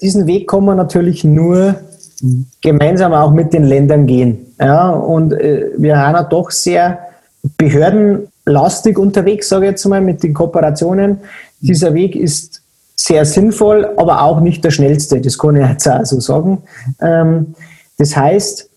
Diesen 0.00 0.26
Weg 0.26 0.48
kann 0.48 0.64
man 0.64 0.76
natürlich 0.76 1.24
nur. 1.24 1.80
Gemeinsam 2.60 3.12
auch 3.12 3.32
mit 3.32 3.52
den 3.52 3.64
Ländern 3.64 4.06
gehen. 4.06 4.46
Ja, 4.58 4.90
und 4.90 5.32
äh, 5.32 5.70
wir 5.76 5.98
haben 5.98 6.14
ja 6.14 6.22
doch 6.22 6.50
sehr 6.50 6.98
behördenlastig 7.56 8.98
unterwegs, 8.98 9.48
sage 9.48 9.66
ich 9.66 9.70
jetzt 9.70 9.86
mal, 9.86 10.00
mit 10.00 10.22
den 10.22 10.34
Kooperationen. 10.34 11.18
Dieser 11.60 11.94
Weg 11.94 12.14
ist 12.16 12.62
sehr 12.96 13.24
sinnvoll, 13.24 13.90
aber 13.96 14.22
auch 14.22 14.40
nicht 14.40 14.62
der 14.64 14.70
schnellste, 14.70 15.20
das 15.20 15.38
kann 15.38 15.56
ich 15.56 15.66
jetzt 15.66 15.88
auch 15.88 16.04
so 16.04 16.20
sagen. 16.20 16.62
Ähm, 17.00 17.54
das 17.96 18.14
heißt, 18.16 18.68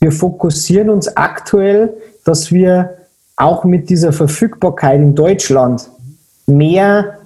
wir 0.00 0.12
fokussieren 0.12 0.90
uns 0.90 1.16
aktuell, 1.16 1.94
dass 2.24 2.52
wir 2.52 2.96
auch 3.36 3.64
mit 3.64 3.90
dieser 3.90 4.12
Verfügbarkeit 4.12 5.00
in 5.00 5.14
Deutschland 5.14 5.88
mehr 6.46 7.18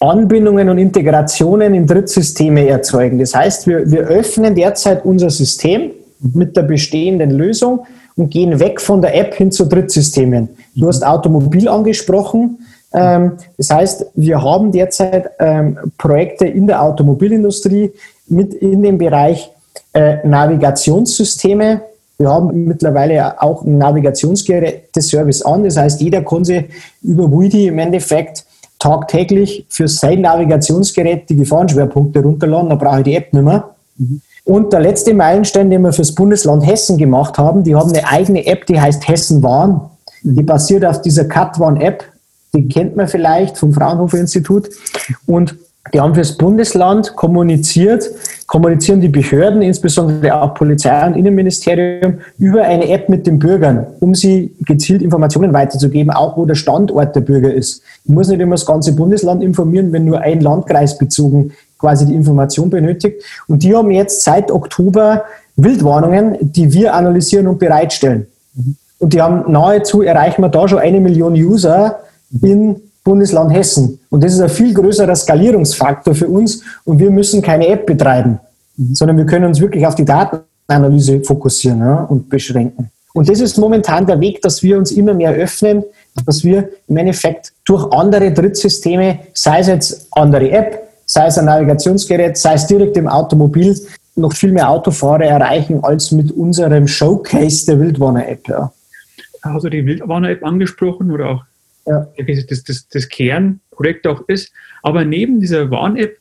Anbindungen 0.00 0.68
und 0.68 0.78
Integrationen 0.78 1.74
in 1.74 1.86
Drittsysteme 1.86 2.68
erzeugen. 2.68 3.18
Das 3.18 3.34
heißt, 3.34 3.66
wir, 3.66 3.90
wir 3.90 4.00
öffnen 4.00 4.54
derzeit 4.54 5.04
unser 5.04 5.30
System 5.30 5.90
mit 6.20 6.56
der 6.56 6.62
bestehenden 6.62 7.30
Lösung 7.30 7.86
und 8.16 8.30
gehen 8.30 8.58
weg 8.58 8.80
von 8.80 9.02
der 9.02 9.14
App 9.14 9.34
hin 9.34 9.52
zu 9.52 9.66
Drittsystemen. 9.66 10.48
Du 10.74 10.88
hast 10.88 11.04
Automobil 11.04 11.68
angesprochen. 11.68 12.58
Ähm, 12.92 13.32
das 13.58 13.70
heißt, 13.70 14.06
wir 14.14 14.42
haben 14.42 14.72
derzeit 14.72 15.30
ähm, 15.38 15.78
Projekte 15.98 16.46
in 16.46 16.66
der 16.66 16.82
Automobilindustrie 16.82 17.92
mit 18.28 18.54
in 18.54 18.82
dem 18.82 18.98
Bereich 18.98 19.50
äh, 19.92 20.26
Navigationssysteme. 20.26 21.82
Wir 22.18 22.30
haben 22.30 22.64
mittlerweile 22.64 23.42
auch 23.42 23.62
einen 23.62 23.76
Navigationsgeräte-Service 23.76 25.42
an. 25.42 25.64
Das 25.64 25.76
heißt, 25.76 26.00
jeder 26.00 26.22
kann 26.22 26.44
sich 26.44 26.64
über 27.02 27.30
Widi 27.30 27.66
im 27.66 27.78
Endeffekt 27.78 28.45
tagtäglich 28.86 29.66
für 29.68 29.88
sein 29.88 30.20
Navigationsgerät 30.20 31.28
die 31.28 31.36
Gefahrenschwerpunkte 31.36 32.22
runterladen. 32.22 32.70
Da 32.70 32.76
brauche 32.76 32.98
ich 32.98 33.04
die 33.04 33.16
App 33.16 33.32
nicht 33.32 33.42
mehr. 33.42 33.70
Mhm. 33.96 34.20
Und 34.44 34.72
der 34.72 34.80
letzte 34.80 35.12
Meilenstein, 35.12 35.70
den 35.70 35.82
wir 35.82 35.92
fürs 35.92 36.14
Bundesland 36.14 36.64
Hessen 36.64 36.96
gemacht 36.98 37.36
haben, 37.36 37.64
die 37.64 37.74
haben 37.74 37.90
eine 37.92 38.06
eigene 38.06 38.46
App, 38.46 38.64
die 38.66 38.80
heißt 38.80 39.08
Hessen 39.08 39.42
Warn. 39.42 39.80
Die 40.22 40.42
basiert 40.42 40.84
auf 40.84 41.02
dieser 41.02 41.24
Cut 41.24 41.58
One 41.60 41.82
App 41.82 42.04
die 42.56 42.68
kennt 42.68 42.96
man 42.96 43.06
vielleicht 43.06 43.58
vom 43.58 43.72
Fraunhofer 43.72 44.18
Institut. 44.18 44.68
Und 45.26 45.56
die 45.92 46.00
haben 46.00 46.14
fürs 46.14 46.36
Bundesland 46.36 47.14
kommuniziert, 47.16 48.10
kommunizieren 48.46 49.00
die 49.00 49.08
Behörden, 49.08 49.62
insbesondere 49.62 50.40
auch 50.40 50.54
Polizei 50.54 51.06
und 51.06 51.16
Innenministerium, 51.16 52.18
über 52.38 52.62
eine 52.62 52.88
App 52.88 53.08
mit 53.08 53.26
den 53.26 53.38
Bürgern, 53.38 53.86
um 54.00 54.14
sie 54.14 54.54
gezielt 54.60 55.02
Informationen 55.02 55.52
weiterzugeben, 55.52 56.10
auch 56.10 56.36
wo 56.36 56.44
der 56.44 56.54
Standort 56.54 57.14
der 57.14 57.20
Bürger 57.20 57.52
ist. 57.52 57.82
Ich 58.04 58.10
muss 58.10 58.28
nicht 58.28 58.40
immer 58.40 58.54
das 58.54 58.66
ganze 58.66 58.92
Bundesland 58.94 59.42
informieren, 59.42 59.92
wenn 59.92 60.04
nur 60.04 60.20
ein 60.20 60.40
Landkreis 60.40 60.98
bezogen 60.98 61.52
quasi 61.78 62.06
die 62.06 62.14
Information 62.14 62.70
benötigt. 62.70 63.22
Und 63.48 63.62
die 63.62 63.74
haben 63.74 63.90
jetzt 63.90 64.22
seit 64.22 64.50
Oktober 64.50 65.24
Wildwarnungen, 65.56 66.36
die 66.40 66.72
wir 66.72 66.94
analysieren 66.94 67.46
und 67.46 67.58
bereitstellen. 67.58 68.26
Und 68.98 69.12
die 69.12 69.20
haben 69.20 69.50
nahezu, 69.50 70.02
erreichen 70.02 70.42
wir 70.42 70.48
da 70.48 70.68
schon 70.68 70.78
eine 70.78 71.00
Million 71.00 71.34
User, 71.34 72.00
in 72.42 72.76
Bundesland 73.06 73.54
Hessen. 73.54 74.00
Und 74.10 74.24
das 74.24 74.32
ist 74.32 74.40
ein 74.40 74.48
viel 74.48 74.74
größerer 74.74 75.14
Skalierungsfaktor 75.14 76.12
für 76.12 76.26
uns 76.26 76.62
und 76.84 76.98
wir 76.98 77.10
müssen 77.12 77.40
keine 77.40 77.68
App 77.68 77.86
betreiben, 77.86 78.40
sondern 78.92 79.16
wir 79.16 79.24
können 79.24 79.44
uns 79.44 79.60
wirklich 79.60 79.86
auf 79.86 79.94
die 79.94 80.04
Datenanalyse 80.04 81.22
fokussieren 81.22 81.78
ja, 81.78 82.00
und 82.02 82.28
beschränken. 82.28 82.90
Und 83.14 83.28
das 83.28 83.40
ist 83.40 83.56
momentan 83.58 84.06
der 84.06 84.20
Weg, 84.20 84.42
dass 84.42 84.60
wir 84.60 84.76
uns 84.76 84.90
immer 84.90 85.14
mehr 85.14 85.32
öffnen, 85.32 85.84
dass 86.26 86.42
wir 86.42 86.68
im 86.88 86.96
Endeffekt 86.96 87.52
durch 87.64 87.90
andere 87.92 88.32
Drittsysteme, 88.32 89.20
sei 89.32 89.60
es 89.60 89.68
jetzt 89.68 90.08
andere 90.10 90.50
App, 90.50 90.88
sei 91.06 91.26
es 91.26 91.38
ein 91.38 91.44
Navigationsgerät, 91.44 92.36
sei 92.36 92.54
es 92.54 92.66
direkt 92.66 92.96
im 92.96 93.06
Automobil, 93.06 93.78
noch 94.16 94.32
viel 94.32 94.50
mehr 94.50 94.68
Autofahrer 94.68 95.24
erreichen 95.24 95.78
als 95.84 96.10
mit 96.10 96.32
unserem 96.32 96.88
Showcase 96.88 97.66
der 97.66 97.78
Wildwarner-App. 97.78 98.48
Ja. 98.48 98.72
Hast 99.42 99.64
du 99.64 99.70
die 99.70 99.86
Wildwarner-App 99.86 100.44
angesprochen 100.44 101.12
oder 101.12 101.30
auch 101.30 101.44
ja. 101.86 102.08
das, 102.48 102.64
das, 102.64 102.88
das 102.88 103.08
Kernprojekt 103.08 104.06
auch 104.06 104.22
ist. 104.28 104.52
Aber 104.82 105.04
neben 105.04 105.40
dieser 105.40 105.70
Warn-App 105.70 106.18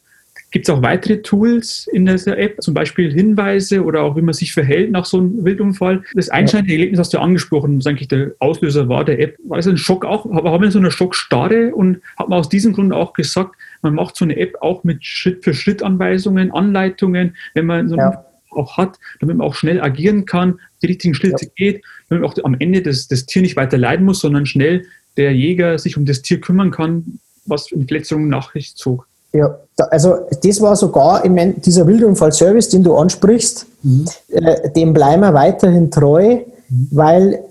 gibt 0.55 0.69
es 0.69 0.73
auch 0.73 0.81
weitere 0.81 1.21
Tools 1.21 1.85
in 1.91 2.05
dieser 2.05 2.37
App, 2.37 2.61
zum 2.61 2.73
Beispiel 2.73 3.11
Hinweise 3.11 3.83
oder 3.83 4.03
auch 4.03 4.15
wie 4.15 4.21
man 4.21 4.33
sich 4.33 4.53
verhält 4.53 4.89
nach 4.89 5.03
so 5.03 5.17
einem 5.17 5.43
Wildunfall. 5.43 6.01
Das 6.13 6.29
einschneidende 6.29 6.71
ja. 6.71 6.79
Erlebnis 6.79 6.99
hast 6.99 7.13
du 7.13 7.19
angesprochen, 7.19 7.77
was 7.77 7.85
eigentlich 7.87 8.07
der 8.07 8.31
Auslöser 8.39 8.87
war 8.87 9.03
der 9.03 9.19
App. 9.19 9.37
War 9.43 9.57
das 9.57 9.67
ein 9.67 9.77
Schock 9.77 10.05
auch? 10.05 10.25
Aber 10.31 10.51
haben 10.51 10.63
wir 10.63 10.71
so 10.71 10.79
eine 10.79 10.91
Schockstarre 10.91 11.75
und 11.75 11.99
hat 12.17 12.29
man 12.29 12.39
aus 12.39 12.47
diesem 12.47 12.71
Grund 12.71 12.93
auch 12.93 13.11
gesagt, 13.11 13.55
man 13.81 13.95
macht 13.95 14.15
so 14.15 14.23
eine 14.23 14.37
App 14.37 14.55
auch 14.61 14.85
mit 14.85 15.03
Schritt-für-Schritt-Anweisungen, 15.03 16.53
Anleitungen, 16.53 17.35
wenn 17.53 17.65
man 17.65 17.89
so 17.89 17.97
ja. 17.97 18.25
auch 18.51 18.77
hat, 18.77 18.97
damit 19.19 19.35
man 19.35 19.45
auch 19.45 19.55
schnell 19.55 19.81
agieren 19.81 20.25
kann, 20.25 20.61
die 20.81 20.87
richtigen 20.87 21.15
Schritte 21.15 21.47
ja. 21.47 21.51
geht, 21.53 21.83
damit 22.07 22.21
man 22.21 22.31
auch 22.31 22.43
am 22.45 22.55
Ende 22.57 22.81
das, 22.81 23.09
das 23.09 23.25
Tier 23.25 23.41
nicht 23.41 23.57
weiter 23.57 23.77
leiden 23.77 24.05
muss, 24.05 24.21
sondern 24.21 24.45
schnell 24.45 24.85
der 25.17 25.33
Jäger 25.33 25.77
sich 25.77 25.97
um 25.97 26.05
das 26.05 26.21
Tier 26.21 26.39
kümmern 26.41 26.71
kann, 26.71 27.19
was 27.45 27.71
in 27.71 27.87
Verletzungen 27.87 28.29
nach 28.29 28.53
sich 28.53 28.75
zog. 28.75 29.07
Ja, 29.33 29.57
also 29.89 30.15
das 30.43 30.61
war 30.61 30.75
sogar 30.75 31.25
im, 31.25 31.61
dieser 31.61 31.85
Wildunfallservice, 31.85 32.69
den 32.69 32.83
du 32.83 32.95
ansprichst, 32.95 33.65
mhm. 33.83 34.05
äh, 34.29 34.69
dem 34.71 34.93
bleiben 34.93 35.21
wir 35.21 35.33
weiterhin 35.33 35.91
treu, 35.91 36.37
mhm. 36.69 36.87
weil 36.91 37.43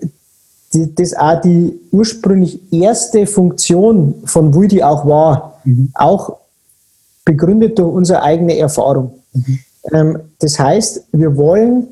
die, 0.73 0.93
das 0.95 1.15
auch 1.15 1.39
die 1.41 1.79
ursprünglich 1.91 2.59
erste 2.71 3.27
Funktion 3.27 4.15
von 4.25 4.53
Wudi 4.53 4.81
auch 4.81 5.05
war, 5.05 5.61
mhm. 5.63 5.91
auch 5.93 6.37
begründet 7.23 7.77
durch 7.77 7.93
unsere 7.93 8.23
eigene 8.23 8.57
Erfahrung. 8.57 9.19
Mhm. 9.33 9.59
Ähm, 9.91 10.19
das 10.39 10.57
heißt, 10.57 11.05
wir 11.11 11.37
wollen 11.37 11.87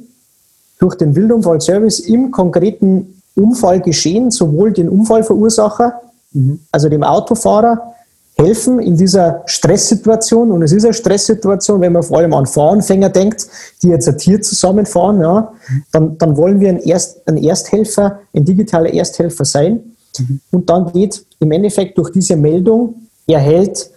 durch 0.79 0.95
den 0.95 1.15
Wildunfallservice 1.15 1.99
im 1.99 2.31
konkreten 2.31 3.12
Unfall 3.35 3.81
geschehen, 3.81 4.31
sowohl 4.31 4.73
den 4.73 4.89
Unfallverursacher, 4.89 6.01
mhm. 6.31 6.59
also 6.71 6.89
dem 6.89 7.03
Autofahrer, 7.03 7.93
helfen 8.35 8.79
in 8.79 8.97
dieser 8.97 9.43
Stresssituation. 9.45 10.51
Und 10.51 10.63
es 10.63 10.71
ist 10.71 10.83
eine 10.83 10.93
Stresssituation, 10.93 11.81
wenn 11.81 11.93
man 11.93 12.03
vor 12.03 12.17
allem 12.17 12.33
an 12.33 12.45
Fahranfänger 12.45 13.09
denkt, 13.09 13.47
die 13.81 13.89
jetzt 13.89 14.07
ein 14.07 14.17
Tier 14.17 14.41
zusammenfahren, 14.41 15.21
ja, 15.21 15.53
dann, 15.91 16.17
dann 16.17 16.35
wollen 16.35 16.59
wir 16.59 16.69
ein, 16.69 16.79
Erst, 16.79 17.27
ein 17.27 17.37
Ersthelfer, 17.37 18.19
ein 18.33 18.45
digitaler 18.45 18.91
Ersthelfer 18.91 19.45
sein. 19.45 19.95
Mhm. 20.17 20.39
Und 20.51 20.69
dann 20.69 20.91
geht 20.91 21.25
im 21.39 21.51
Endeffekt 21.51 21.97
durch 21.97 22.11
diese 22.11 22.35
Meldung, 22.35 23.07
erhält 23.27 23.89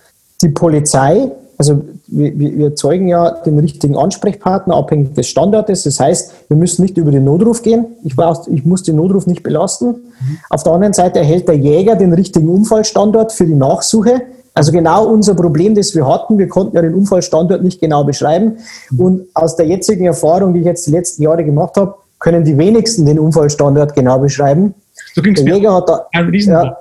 die 0.43 0.49
Polizei 0.49 1.31
also 1.59 1.85
wir, 2.09 2.39
wir 2.39 2.67
erzeugen 2.67 3.09
ja 3.09 3.31
den 3.31 3.59
richtigen 3.59 3.97
Ansprechpartner 3.97 4.75
abhängig 4.75 5.15
des 5.15 5.27
Standortes. 5.29 5.85
Das 5.85 5.99
heißt, 5.99 6.33
wir 6.49 6.57
müssen 6.57 6.83
nicht 6.83 6.97
über 6.99 7.11
den 7.11 7.25
Notruf 7.25 7.63
gehen. 7.63 7.87
Ich, 8.05 8.17
weiß, 8.17 8.49
ich 8.49 8.65
muss 8.65 8.83
den 8.83 8.97
Notruf 8.97 9.27
nicht 9.27 9.43
belasten. 9.43 9.87
Mhm. 9.87 10.39
Auf 10.51 10.63
der 10.63 10.73
anderen 10.73 10.93
Seite 10.93 11.21
erhält 11.21 11.49
der 11.49 11.57
Jäger 11.57 11.97
den 11.97 12.13
richtigen 12.13 12.49
Unfallstandort 12.49 13.33
für 13.33 13.47
die 13.47 13.55
Nachsuche. 13.55 14.23
Also 14.55 14.73
genau 14.73 15.07
unser 15.07 15.35
Problem, 15.35 15.75
das 15.75 15.95
wir 15.95 16.07
hatten. 16.07 16.39
Wir 16.39 16.49
konnten 16.49 16.77
ja 16.77 16.83
den 16.83 16.95
Unfallstandort 16.95 17.63
nicht 17.63 17.81
genau 17.81 18.05
beschreiben. 18.05 18.59
Mhm. 18.91 19.01
Und 19.01 19.23
aus 19.35 19.57
der 19.57 19.67
jetzigen 19.67 20.07
Erfahrung, 20.07 20.53
die 20.53 20.61
ich 20.61 20.67
jetzt 20.67 20.87
die 20.87 20.93
letzten 20.93 21.23
Jahre 21.23 21.45
gemacht 21.45 21.77
habe, 21.77 21.95
können 22.19 22.45
die 22.45 22.57
wenigsten 22.57 23.05
den 23.07 23.19
Unfallstandort 23.19 23.95
genau 23.95 24.19
beschreiben. 24.19 24.75
So 25.15 25.23
der 25.23 25.33
Jäger 25.33 25.75
hat 25.75 25.89
da, 25.89 26.07
ein 26.13 26.29
Riesen 26.29 26.53
ja, 26.53 26.77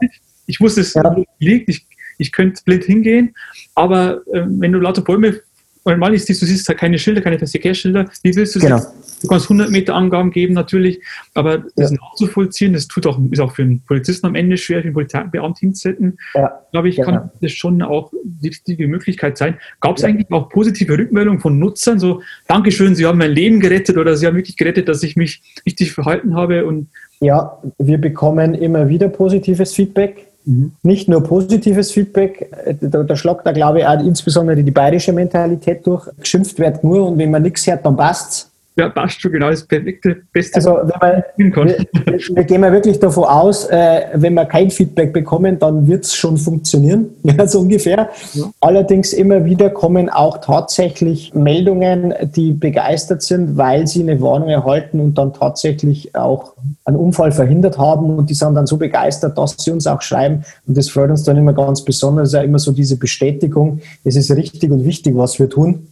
Ich 0.46 0.60
wusste 0.60 0.82
es 0.82 0.94
ja. 0.94 1.16
liegt. 1.40 1.70
Ich, 1.70 1.85
ich 2.18 2.32
könnte 2.32 2.62
blind 2.64 2.84
hingehen 2.84 3.36
aber 3.76 4.22
äh, 4.34 4.44
wenn 4.48 4.72
du 4.72 4.80
lauter 4.80 5.02
Bäume 5.02 5.42
normal 5.88 6.16
ist, 6.16 6.28
du 6.28 6.34
siehst 6.34 6.68
halt 6.68 6.80
keine 6.80 6.98
Schilder, 6.98 7.22
keine 7.22 7.38
Verkehrsschilder. 7.38 8.10
Wie 8.24 8.36
willst 8.36 8.56
du 8.56 8.60
genau. 8.60 8.82
Du 9.22 9.28
kannst 9.28 9.46
100 9.46 9.70
Meter 9.70 9.94
Angaben 9.94 10.32
geben 10.32 10.54
natürlich, 10.54 11.00
aber 11.36 11.60
das 11.76 11.92
ja. 11.92 11.98
nachzuvollziehen, 12.02 12.74
das 12.74 12.88
tut 12.88 13.06
auch, 13.06 13.20
ist 13.32 13.40
auch 13.40 13.54
für 13.54 13.62
einen 13.62 13.82
Polizisten 13.82 14.26
am 14.26 14.36
Ende 14.36 14.58
schwer, 14.58 14.80
für 14.80 14.86
einen 14.86 14.94
Polizeibeamten. 14.94 16.18
Ja. 16.34 16.60
Glaube 16.72 16.90
ich, 16.90 16.98
kann 16.98 17.14
ja. 17.14 17.32
das 17.40 17.52
schon 17.52 17.82
auch 17.82 18.12
die 18.24 18.48
richtige 18.48 18.88
Möglichkeit 18.88 19.38
sein. 19.38 19.58
Gab 19.80 19.98
es 19.98 20.02
ja. 20.02 20.10
eigentlich 20.10 20.32
auch 20.32 20.50
positive 20.50 20.98
Rückmeldungen 20.98 21.40
von 21.40 21.60
Nutzern, 21.60 22.00
so 22.00 22.22
Dankeschön, 22.48 22.96
Sie 22.96 23.06
haben 23.06 23.20
mein 23.20 23.32
Leben 23.32 23.60
gerettet 23.60 23.98
oder 23.98 24.18
Sie 24.18 24.26
haben 24.26 24.36
wirklich 24.36 24.58
gerettet, 24.58 24.88
dass 24.90 25.04
ich 25.04 25.16
mich 25.16 25.42
richtig 25.66 25.92
verhalten 25.92 26.36
habe 26.36 26.66
und 26.66 26.90
ja, 27.20 27.62
wir 27.78 28.00
bekommen 28.00 28.56
immer 28.56 28.90
wieder 28.90 29.08
positives 29.08 29.74
Feedback. 29.74 30.28
Mhm. 30.46 30.74
Nicht 30.84 31.10
nur 31.10 31.24
positives 31.24 31.92
Feedback, 31.92 32.52
äh, 32.66 32.76
da, 32.80 33.04
da 33.04 33.16
schlagt 33.16 33.46
da 33.46 33.52
glaube 33.52 33.80
ich 33.80 33.86
auch 33.86 34.00
insbesondere 34.00 34.64
die 34.64 34.72
bayerische 34.72 35.12
Mentalität 35.12 35.86
durch. 35.86 36.08
Geschimpft 36.20 36.60
wird 36.60 36.84
nur 36.84 37.08
und 37.08 37.18
wenn 37.18 37.32
man 37.32 37.42
nichts 37.42 37.66
hört, 37.68 37.86
dann 37.86 37.96
passt's. 37.96 38.52
Ja, 38.78 38.90
passt 38.90 39.22
schon 39.22 39.32
genau, 39.32 39.50
das 39.50 39.64
perfekte, 39.64 40.18
beste. 40.34 40.56
Also, 40.58 40.72
wenn 40.72 41.50
man, 41.50 41.68
wir, 41.68 42.20
wir, 42.36 42.44
gehen 42.44 42.60
wir 42.60 42.74
wirklich 42.74 43.00
davon 43.00 43.24
aus, 43.24 43.66
äh, 43.70 44.08
wenn 44.16 44.34
wir 44.34 44.44
kein 44.44 44.70
Feedback 44.70 45.14
bekommen, 45.14 45.58
dann 45.58 45.88
wird 45.88 46.04
es 46.04 46.14
schon 46.14 46.36
funktionieren, 46.36 47.08
ja, 47.24 47.48
so 47.48 47.62
ungefähr. 47.62 48.10
Ja. 48.34 48.52
Allerdings 48.60 49.14
immer 49.14 49.46
wieder 49.46 49.70
kommen 49.70 50.10
auch 50.10 50.40
tatsächlich 50.40 51.34
Meldungen, 51.34 52.14
die 52.36 52.52
begeistert 52.52 53.22
sind, 53.22 53.56
weil 53.56 53.88
sie 53.88 54.02
eine 54.02 54.20
Warnung 54.20 54.50
erhalten 54.50 55.00
und 55.00 55.18
dann 55.18 55.32
tatsächlich 55.32 56.14
auch 56.14 56.54
einen 56.84 56.98
Unfall 56.98 57.32
verhindert 57.32 57.78
haben 57.78 58.18
und 58.18 58.30
die 58.30 58.34
sind 58.34 58.56
dann 58.56 58.68
so 58.68 58.76
begeistert, 58.76 59.38
dass 59.38 59.56
sie 59.58 59.72
uns 59.72 59.88
auch 59.88 60.02
schreiben 60.02 60.44
und 60.68 60.76
das 60.76 60.90
freut 60.90 61.12
uns 61.12 61.24
dann 61.24 61.38
immer 61.38 61.54
ganz 61.54 61.82
besonders, 61.82 62.34
ja 62.34 62.42
immer 62.42 62.60
so 62.60 62.74
diese 62.74 62.98
Bestätigung, 62.98 63.80
es 64.04 64.18
ist 64.18 64.32
richtig 64.32 64.70
und 64.70 64.84
wichtig, 64.84 65.16
was 65.16 65.40
wir 65.40 65.50
tun 65.50 65.88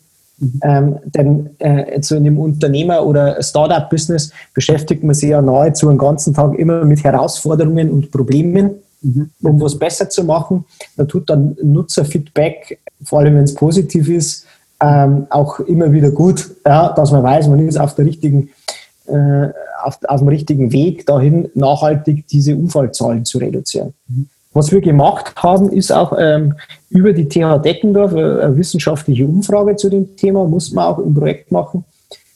ähm, 0.62 0.98
denn 1.06 1.50
äh, 1.60 2.02
so 2.02 2.16
in 2.16 2.24
dem 2.24 2.40
Unternehmer- 2.40 3.06
oder 3.06 3.42
Startup-Business 3.42 4.32
beschäftigt 4.54 5.04
man 5.04 5.16
sich 5.16 5.30
ja 5.30 5.42
nahezu 5.42 5.88
den 5.90 5.98
ganzen 5.98 6.34
Tag 6.34 6.58
immer 6.58 6.84
mit 6.86 7.04
Herausforderungen 7.04 7.92
und 7.92 8.12
Problemen, 8.12 8.72
mhm. 9.02 9.30
um 9.42 9.62
was 9.62 9.78
besser 9.78 10.10
zu 10.10 10.24
machen. 10.24 10.66
Da 10.98 11.06
tut 11.06 11.30
dann 11.30 11.56
Nutzerfeedback, 11.62 12.80
vor 13.04 13.20
allem 13.20 13.36
wenn 13.36 13.44
es 13.44 13.54
positiv 13.54 14.10
ist, 14.10 14.46
ähm, 14.82 15.28
auch 15.30 15.60
immer 15.62 15.92
wieder 15.92 16.12
gut, 16.12 16.50
ja, 16.66 16.92
dass 16.94 17.12
man 17.12 17.24
weiß, 17.24 17.48
man 17.48 17.66
ist 17.68 17.80
auf, 17.80 17.96
der 17.96 18.06
richtigen, 18.06 18.50
äh, 19.06 19.48
auf, 19.84 20.00
auf 20.04 20.20
dem 20.20 20.28
richtigen 20.28 20.72
Weg 20.72 21.06
dahin, 21.06 21.50
nachhaltig 21.54 22.28
diese 22.28 22.56
Unfallzahlen 22.56 23.24
zu 23.24 23.38
reduzieren. 23.38 23.94
Mhm. 24.08 24.28
Was 24.54 24.72
wir 24.72 24.82
gemacht 24.82 25.34
haben, 25.38 25.72
ist 25.72 25.92
auch 25.92 26.14
ähm, 26.18 26.54
über 26.90 27.12
die 27.12 27.28
TH 27.28 27.58
Deckendorf 27.64 28.14
äh, 28.14 28.44
eine 28.44 28.56
wissenschaftliche 28.56 29.26
Umfrage 29.26 29.76
zu 29.76 29.90
dem 29.90 30.16
Thema, 30.16 30.46
muss 30.46 30.72
man 30.72 30.86
auch 30.86 31.00
im 31.00 31.14
Projekt 31.14 31.52
machen. 31.52 31.84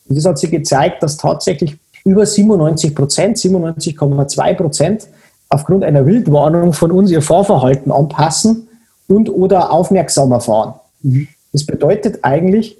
Und 0.10 0.16
das 0.18 0.26
hat 0.26 0.40
sich 0.40 0.50
gezeigt, 0.50 1.04
dass 1.04 1.18
tatsächlich 1.18 1.78
über 2.04 2.26
97 2.26 2.96
Prozent, 2.96 3.38
97,2 3.38 4.54
Prozent 4.56 5.08
aufgrund 5.50 5.84
einer 5.84 6.06
Wildwarnung 6.06 6.74
von 6.74 6.92
uns 6.92 7.12
ihr 7.12 7.22
Fahrverhalten 7.22 7.92
anpassen 7.92 8.68
und 9.08 9.30
oder 9.30 9.72
aufmerksamer 9.72 10.42
fahren. 10.42 10.74
Mhm. 11.02 11.28
Das 11.54 11.66
bedeutet 11.66 12.20
eigentlich, 12.24 12.78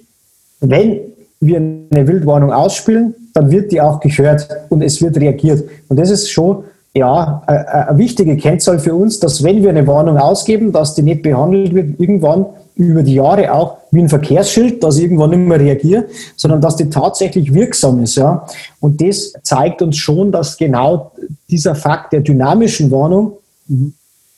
wenn 0.60 1.00
wir 1.40 1.56
eine 1.56 2.06
Wildwarnung 2.06 2.52
ausspielen, 2.52 3.14
dann 3.32 3.50
wird 3.50 3.70
die 3.70 3.80
auch 3.80 4.00
gehört 4.00 4.48
und 4.68 4.82
es 4.82 5.00
wird 5.00 5.16
reagiert. 5.16 5.68
Und 5.88 5.98
das 5.98 6.10
ist 6.10 6.30
schon 6.30 6.64
ja, 6.98 7.42
äh, 7.46 7.52
äh, 7.52 7.88
eine 7.88 7.98
wichtige 7.98 8.36
Kennzahl 8.36 8.78
für 8.78 8.94
uns, 8.94 9.20
dass 9.20 9.42
wenn 9.42 9.62
wir 9.62 9.70
eine 9.70 9.86
Warnung 9.86 10.18
ausgeben, 10.18 10.72
dass 10.72 10.94
die 10.94 11.02
nicht 11.02 11.22
behandelt 11.22 11.74
wird, 11.74 12.00
irgendwann 12.00 12.46
über 12.76 13.02
die 13.02 13.14
Jahre 13.14 13.52
auch 13.52 13.78
wie 13.90 14.00
ein 14.00 14.08
Verkehrsschild, 14.08 14.82
dass 14.82 14.98
ich 14.98 15.04
irgendwann 15.04 15.30
nicht 15.30 15.48
mehr 15.48 15.58
reagiere, 15.58 16.06
sondern 16.36 16.60
dass 16.60 16.76
die 16.76 16.88
tatsächlich 16.88 17.52
wirksam 17.52 18.02
ist. 18.02 18.16
Ja. 18.16 18.46
Und 18.80 19.00
das 19.00 19.32
zeigt 19.42 19.82
uns 19.82 19.96
schon, 19.96 20.30
dass 20.30 20.56
genau 20.56 21.12
dieser 21.50 21.74
Fakt 21.74 22.12
der 22.12 22.20
dynamischen 22.20 22.90
Warnung 22.90 23.32
mhm. 23.66 23.94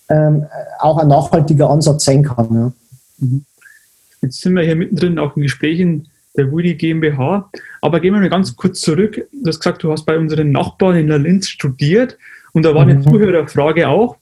ähm, 0.08 0.46
auch 0.78 0.98
ein 0.98 1.08
nachhaltiger 1.08 1.68
Ansatz 1.68 2.04
sein 2.04 2.22
kann. 2.22 2.48
Ja. 2.54 2.72
Mhm. 3.18 3.44
Jetzt 4.22 4.40
sind 4.40 4.54
wir 4.54 4.62
hier 4.62 4.76
mittendrin 4.76 5.18
auch 5.18 5.36
in 5.36 5.42
Gesprächen 5.42 6.06
der 6.36 6.50
Wudi 6.50 6.74
GmbH. 6.74 7.50
Aber 7.80 8.00
gehen 8.00 8.14
wir 8.14 8.20
mal 8.20 8.30
ganz 8.30 8.56
kurz 8.56 8.80
zurück. 8.80 9.26
Du 9.32 9.48
hast 9.48 9.60
gesagt, 9.60 9.82
du 9.82 9.92
hast 9.92 10.04
bei 10.04 10.18
unseren 10.18 10.52
Nachbarn 10.52 10.96
in 10.96 11.08
der 11.08 11.18
Linz 11.18 11.48
studiert. 11.48 12.16
Und 12.52 12.64
da 12.64 12.74
war 12.74 12.82
eine 12.82 12.94
mhm. 12.94 13.02
Zuhörerfrage 13.02 13.88
auch. 13.88 14.16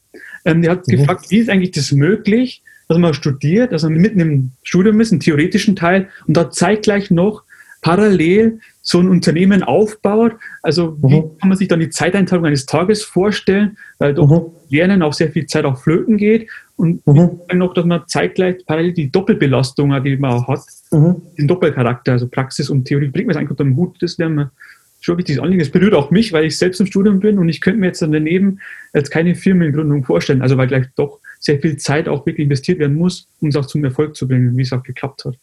Ähm, 0.44 0.62
die 0.62 0.68
hat 0.68 0.86
mhm. 0.86 0.92
gefragt, 0.92 1.26
wie 1.30 1.38
ist 1.38 1.50
eigentlich 1.50 1.72
das 1.72 1.92
möglich, 1.92 2.62
dass 2.88 2.98
man 2.98 3.14
studiert, 3.14 3.72
dass 3.72 3.82
man 3.82 3.94
mitten 3.94 4.20
im 4.20 4.50
Studium 4.62 5.00
ist, 5.00 5.12
einen 5.12 5.20
theoretischen 5.20 5.76
Teil, 5.76 6.08
und 6.26 6.36
da 6.36 6.50
zeitgleich 6.50 7.10
noch 7.10 7.42
parallel 7.80 8.60
so 8.82 8.98
ein 8.98 9.08
Unternehmen 9.08 9.62
aufbaut. 9.62 10.32
Also 10.62 10.96
mhm. 11.02 11.10
wie 11.10 11.20
kann 11.38 11.48
man 11.48 11.58
sich 11.58 11.68
dann 11.68 11.80
die 11.80 11.90
Zeiteinteilung 11.90 12.46
eines 12.46 12.66
Tages 12.66 13.04
vorstellen, 13.04 13.76
weil 13.98 14.14
doch 14.14 14.28
mhm. 14.28 14.52
Lernen 14.70 15.02
auch 15.02 15.12
sehr 15.12 15.30
viel 15.30 15.46
Zeit 15.46 15.64
auch 15.64 15.78
flöten 15.78 16.16
geht 16.16 16.48
und 16.76 17.06
mhm. 17.06 17.40
noch, 17.54 17.74
dass 17.74 17.84
man 17.84 18.02
zeitgleich 18.06 18.64
parallel 18.66 18.92
die 18.92 19.10
Doppelbelastung, 19.10 20.02
die 20.02 20.16
man 20.16 20.32
auch 20.32 20.48
hat, 20.48 20.60
mhm. 20.90 21.22
den 21.36 21.48
Doppelcharakter, 21.48 22.12
also 22.12 22.28
Praxis 22.28 22.70
und 22.70 22.84
Theorie, 22.84 23.08
bringt 23.08 23.26
man 23.26 23.32
es 23.32 23.36
eigentlich 23.36 23.50
unter 23.50 23.64
den 23.64 23.76
Hut, 23.76 23.96
das 24.00 24.18
lernen 24.18 24.34
wir 24.36 24.50
schon 25.08 25.16
ein 25.16 25.18
wichtiges 25.18 25.42
Anliegen. 25.42 25.60
Es 25.60 25.70
berührt 25.70 25.94
auch 25.94 26.10
mich, 26.10 26.32
weil 26.32 26.44
ich 26.44 26.58
selbst 26.58 26.80
im 26.80 26.86
Studium 26.86 27.20
bin 27.20 27.38
und 27.38 27.48
ich 27.48 27.60
könnte 27.60 27.80
mir 27.80 27.86
jetzt 27.86 28.02
daneben 28.02 28.60
jetzt 28.94 29.10
keine 29.10 29.34
Firmengründung 29.34 30.04
vorstellen. 30.04 30.42
Also 30.42 30.56
weil 30.56 30.68
gleich 30.68 30.86
doch 30.96 31.18
sehr 31.40 31.58
viel 31.58 31.76
Zeit 31.76 32.08
auch 32.08 32.26
wirklich 32.26 32.44
investiert 32.44 32.78
werden 32.78 32.96
muss, 32.96 33.26
um 33.40 33.48
es 33.48 33.56
auch 33.56 33.66
zum 33.66 33.84
Erfolg 33.84 34.16
zu 34.16 34.28
bringen, 34.28 34.56
wie 34.56 34.62
es 34.62 34.72
auch 34.72 34.82
geklappt 34.82 35.24
hat. 35.24 35.34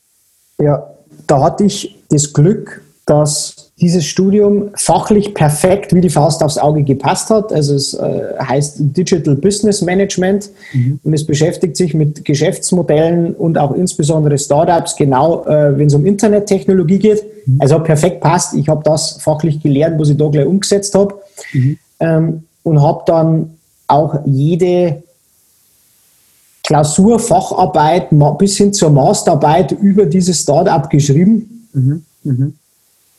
Ja, 0.59 0.87
da 1.27 1.43
hatte 1.43 1.65
ich 1.65 1.95
das 2.09 2.31
Glück, 2.31 2.81
dass 3.05 3.64
dieses 3.81 4.05
Studium 4.05 4.69
fachlich 4.75 5.33
perfekt 5.33 5.93
wie 5.93 5.99
die 5.99 6.09
Faust 6.09 6.41
aufs 6.41 6.57
Auge 6.57 6.83
gepasst 6.83 7.29
hat. 7.29 7.51
Also 7.51 7.75
es 7.75 7.93
äh, 7.93 8.21
heißt 8.39 8.77
Digital 8.79 9.35
Business 9.35 9.81
Management 9.81 10.49
mhm. 10.71 10.99
und 11.03 11.13
es 11.13 11.25
beschäftigt 11.25 11.75
sich 11.75 11.93
mit 11.93 12.23
Geschäftsmodellen 12.23 13.35
und 13.35 13.57
auch 13.57 13.73
insbesondere 13.73 14.37
Startups, 14.37 14.95
genau 14.95 15.45
äh, 15.45 15.77
wenn 15.77 15.87
es 15.87 15.93
um 15.93 16.05
Internettechnologie 16.05 16.99
geht. 16.99 17.23
Mhm. 17.45 17.57
Also 17.59 17.79
perfekt 17.79 18.21
passt. 18.21 18.53
Ich 18.55 18.69
habe 18.69 18.81
das 18.85 19.17
fachlich 19.19 19.61
gelernt, 19.61 19.99
was 19.99 20.09
ich 20.09 20.17
da 20.17 20.29
gleich 20.29 20.45
umgesetzt 20.45 20.95
habe 20.95 21.15
mhm. 21.51 21.77
ähm, 21.99 22.43
und 22.63 22.81
habe 22.81 23.03
dann 23.05 23.57
auch 23.87 24.21
jede 24.25 25.03
Klausur, 26.63 27.19
Facharbeit 27.19 28.07
bis 28.39 28.55
hin 28.55 28.71
zur 28.71 28.89
Masterarbeit 28.89 29.73
über 29.73 30.05
dieses 30.05 30.41
Startup 30.41 30.89
geschrieben. 30.89 31.67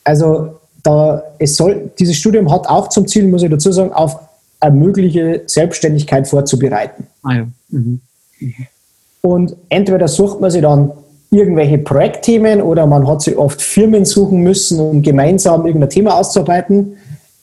Also 0.07 0.61
da, 0.83 1.23
es 1.39 1.57
soll, 1.57 1.91
dieses 1.99 2.17
Studium 2.17 2.51
hat 2.51 2.69
auch 2.69 2.89
zum 2.89 3.09
Ziel, 3.09 3.27
muss 3.27 3.43
ich 3.43 3.51
dazu 3.51 3.73
sagen, 3.73 3.93
auf 3.93 4.17
eine 4.61 4.77
mögliche 4.77 5.43
Selbstständigkeit 5.47 6.29
vorzubereiten. 6.29 7.09
Ah 7.23 7.35
ja. 7.35 7.47
Mhm. 7.71 8.01
Mhm. 8.39 8.55
Und 9.23 9.57
entweder 9.69 10.07
sucht 10.07 10.41
man 10.41 10.51
sich 10.53 10.63
dann 10.63 10.93
irgendwelche 11.31 11.79
Projektthemen 11.79 12.63
oder 12.63 12.87
man 12.87 13.07
hat 13.09 13.23
sich 13.23 13.37
oft 13.37 13.61
Firmen 13.61 14.05
suchen 14.05 14.43
müssen, 14.43 14.79
um 14.79 15.03
gemeinsam 15.03 15.67
irgendein 15.67 15.91
Thema 15.91 16.19
auszuarbeiten. 16.19 16.97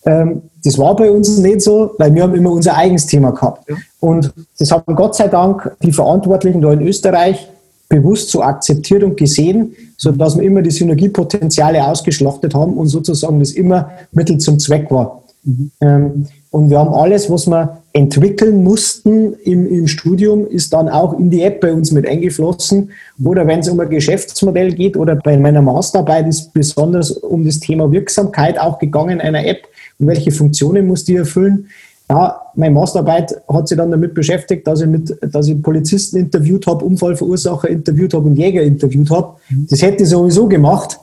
Ähm, 0.06 0.44
das 0.64 0.78
war 0.78 0.96
bei 0.96 1.12
uns 1.12 1.38
nicht 1.38 1.62
so, 1.62 1.92
weil 1.98 2.16
wir 2.16 2.24
haben 2.24 2.36
immer 2.36 2.52
unser 2.52 2.78
eigenes 2.78 3.06
Thema 3.08 3.32
gehabt. 3.32 3.70
Ja. 3.70 3.76
Und 4.00 4.34
das 4.58 4.72
haben 4.72 4.96
Gott 4.96 5.16
sei 5.16 5.28
Dank 5.28 5.76
die 5.84 5.92
Verantwortlichen 5.92 6.62
da 6.62 6.72
in 6.72 6.82
Österreich 6.82 7.50
bewusst 7.90 8.30
so 8.30 8.42
akzeptiert 8.42 9.04
und 9.04 9.18
gesehen, 9.18 9.76
sodass 9.98 10.38
wir 10.38 10.44
immer 10.44 10.62
die 10.62 10.72
Synergiepotenziale 10.72 11.86
ausgeschlachtet 11.86 12.56
haben 12.56 12.74
und 12.74 12.88
sozusagen 12.88 13.40
das 13.40 13.52
immer 13.52 13.92
Mittel 14.12 14.38
zum 14.38 14.60
Zweck 14.60 14.90
war. 14.90 15.24
Mhm. 15.44 15.72
Ähm, 15.82 16.26
und 16.52 16.70
wir 16.70 16.78
haben 16.78 16.94
alles, 16.94 17.32
was 17.32 17.48
wir 17.48 17.82
entwickeln 17.94 18.64
mussten 18.64 19.34
im, 19.44 19.68
im, 19.68 19.88
Studium, 19.88 20.48
ist 20.48 20.72
dann 20.72 20.88
auch 20.88 21.18
in 21.18 21.32
die 21.32 21.42
App 21.42 21.62
bei 21.62 21.74
uns 21.74 21.92
mit 21.92 22.08
eingeflossen. 22.08 22.92
Oder 23.24 23.48
wenn 23.48 23.60
es 23.60 23.70
um 23.70 23.80
ein 23.80 23.90
Geschäftsmodell 23.90 24.72
geht 24.74 24.96
oder 24.96 25.16
bei 25.16 25.36
meiner 25.38 25.64
Masterarbeit 25.64 26.28
ist 26.28 26.54
besonders 26.54 27.12
um 27.12 27.44
das 27.44 27.60
Thema 27.60 27.92
Wirksamkeit 27.92 28.60
auch 28.60 28.78
gegangen 28.78 29.20
einer 29.20 29.46
App 29.46 29.68
und 29.98 30.08
welche 30.08 30.32
Funktionen 30.32 30.88
muss 30.88 31.06
die 31.06 31.16
erfüllen. 31.16 31.70
Ja, 32.10 32.42
meine 32.56 32.76
Masterarbeit 32.76 33.34
hat 33.48 33.68
sich 33.68 33.78
dann 33.78 33.90
damit 33.90 34.14
beschäftigt, 34.14 34.68
dass 34.68 34.82
ich, 34.82 34.88
mit, 34.88 35.18
dass 35.22 35.48
ich 35.48 35.62
Polizisten 35.62 36.18
interviewt 36.18 36.68
habe, 36.68 36.84
Unfallverursacher 36.86 37.70
interviewt 37.70 38.14
habe 38.14 38.26
und 38.26 38.36
Jäger 38.36 38.62
interviewt 38.62 39.10
habe. 39.10 39.38
Das 39.70 39.82
hätte 39.82 40.04
ich 40.04 40.10
sowieso 40.10 40.48
gemacht. 40.48 41.00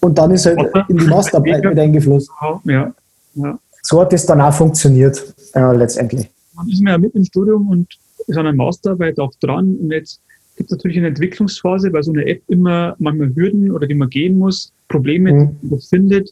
Und 0.00 0.16
dann 0.16 0.30
ist 0.30 0.46
halt 0.46 0.60
in 0.88 0.96
die 0.96 1.06
Masterarbeit 1.06 1.64
mit 1.64 1.78
eingeflossen. 1.78 2.32
Ja, 2.64 2.94
ja 3.34 3.58
so 3.88 4.00
hat 4.00 4.12
es 4.12 4.26
dann 4.26 4.40
auch 4.40 4.52
funktioniert, 4.52 5.34
äh, 5.54 5.74
letztendlich. 5.74 6.28
Man 6.54 6.68
ist 6.68 6.80
ja 6.80 6.98
mit 6.98 7.14
im 7.14 7.24
Studium 7.24 7.68
und 7.68 7.86
ist 8.26 8.36
an 8.36 8.46
einer 8.46 8.56
Masterarbeit 8.56 9.18
auch 9.18 9.32
dran. 9.40 9.76
Und 9.76 9.90
jetzt 9.92 10.20
gibt 10.56 10.70
es 10.70 10.76
natürlich 10.76 10.98
eine 10.98 11.08
Entwicklungsphase, 11.08 11.92
weil 11.92 12.02
so 12.02 12.12
eine 12.12 12.26
App 12.26 12.42
immer 12.48 12.96
manchmal 12.98 13.34
Hürden 13.34 13.70
oder 13.70 13.86
die 13.86 13.94
man 13.94 14.10
gehen 14.10 14.38
muss, 14.38 14.72
Probleme 14.88 15.32
mhm. 15.62 15.80
findet. 15.80 16.30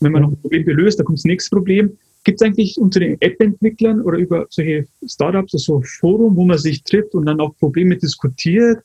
Wenn 0.00 0.12
man 0.12 0.22
noch 0.22 0.30
ein 0.30 0.36
Problem 0.36 0.64
löst, 0.66 0.98
dann 0.98 1.06
kommt 1.06 1.18
das 1.18 1.24
nächste 1.24 1.50
Problem. 1.56 1.96
Gibt 2.24 2.40
es 2.40 2.46
eigentlich 2.46 2.78
unter 2.78 3.00
den 3.00 3.20
App-Entwicklern 3.20 4.00
oder 4.00 4.18
über 4.18 4.46
solche 4.48 4.86
Startups 5.06 5.52
so 5.52 5.78
ein 5.78 5.84
Forum, 5.84 6.36
wo 6.36 6.44
man 6.44 6.58
sich 6.58 6.82
trifft 6.82 7.14
und 7.14 7.26
dann 7.26 7.40
auch 7.40 7.54
Probleme 7.58 7.96
diskutiert? 7.96 8.82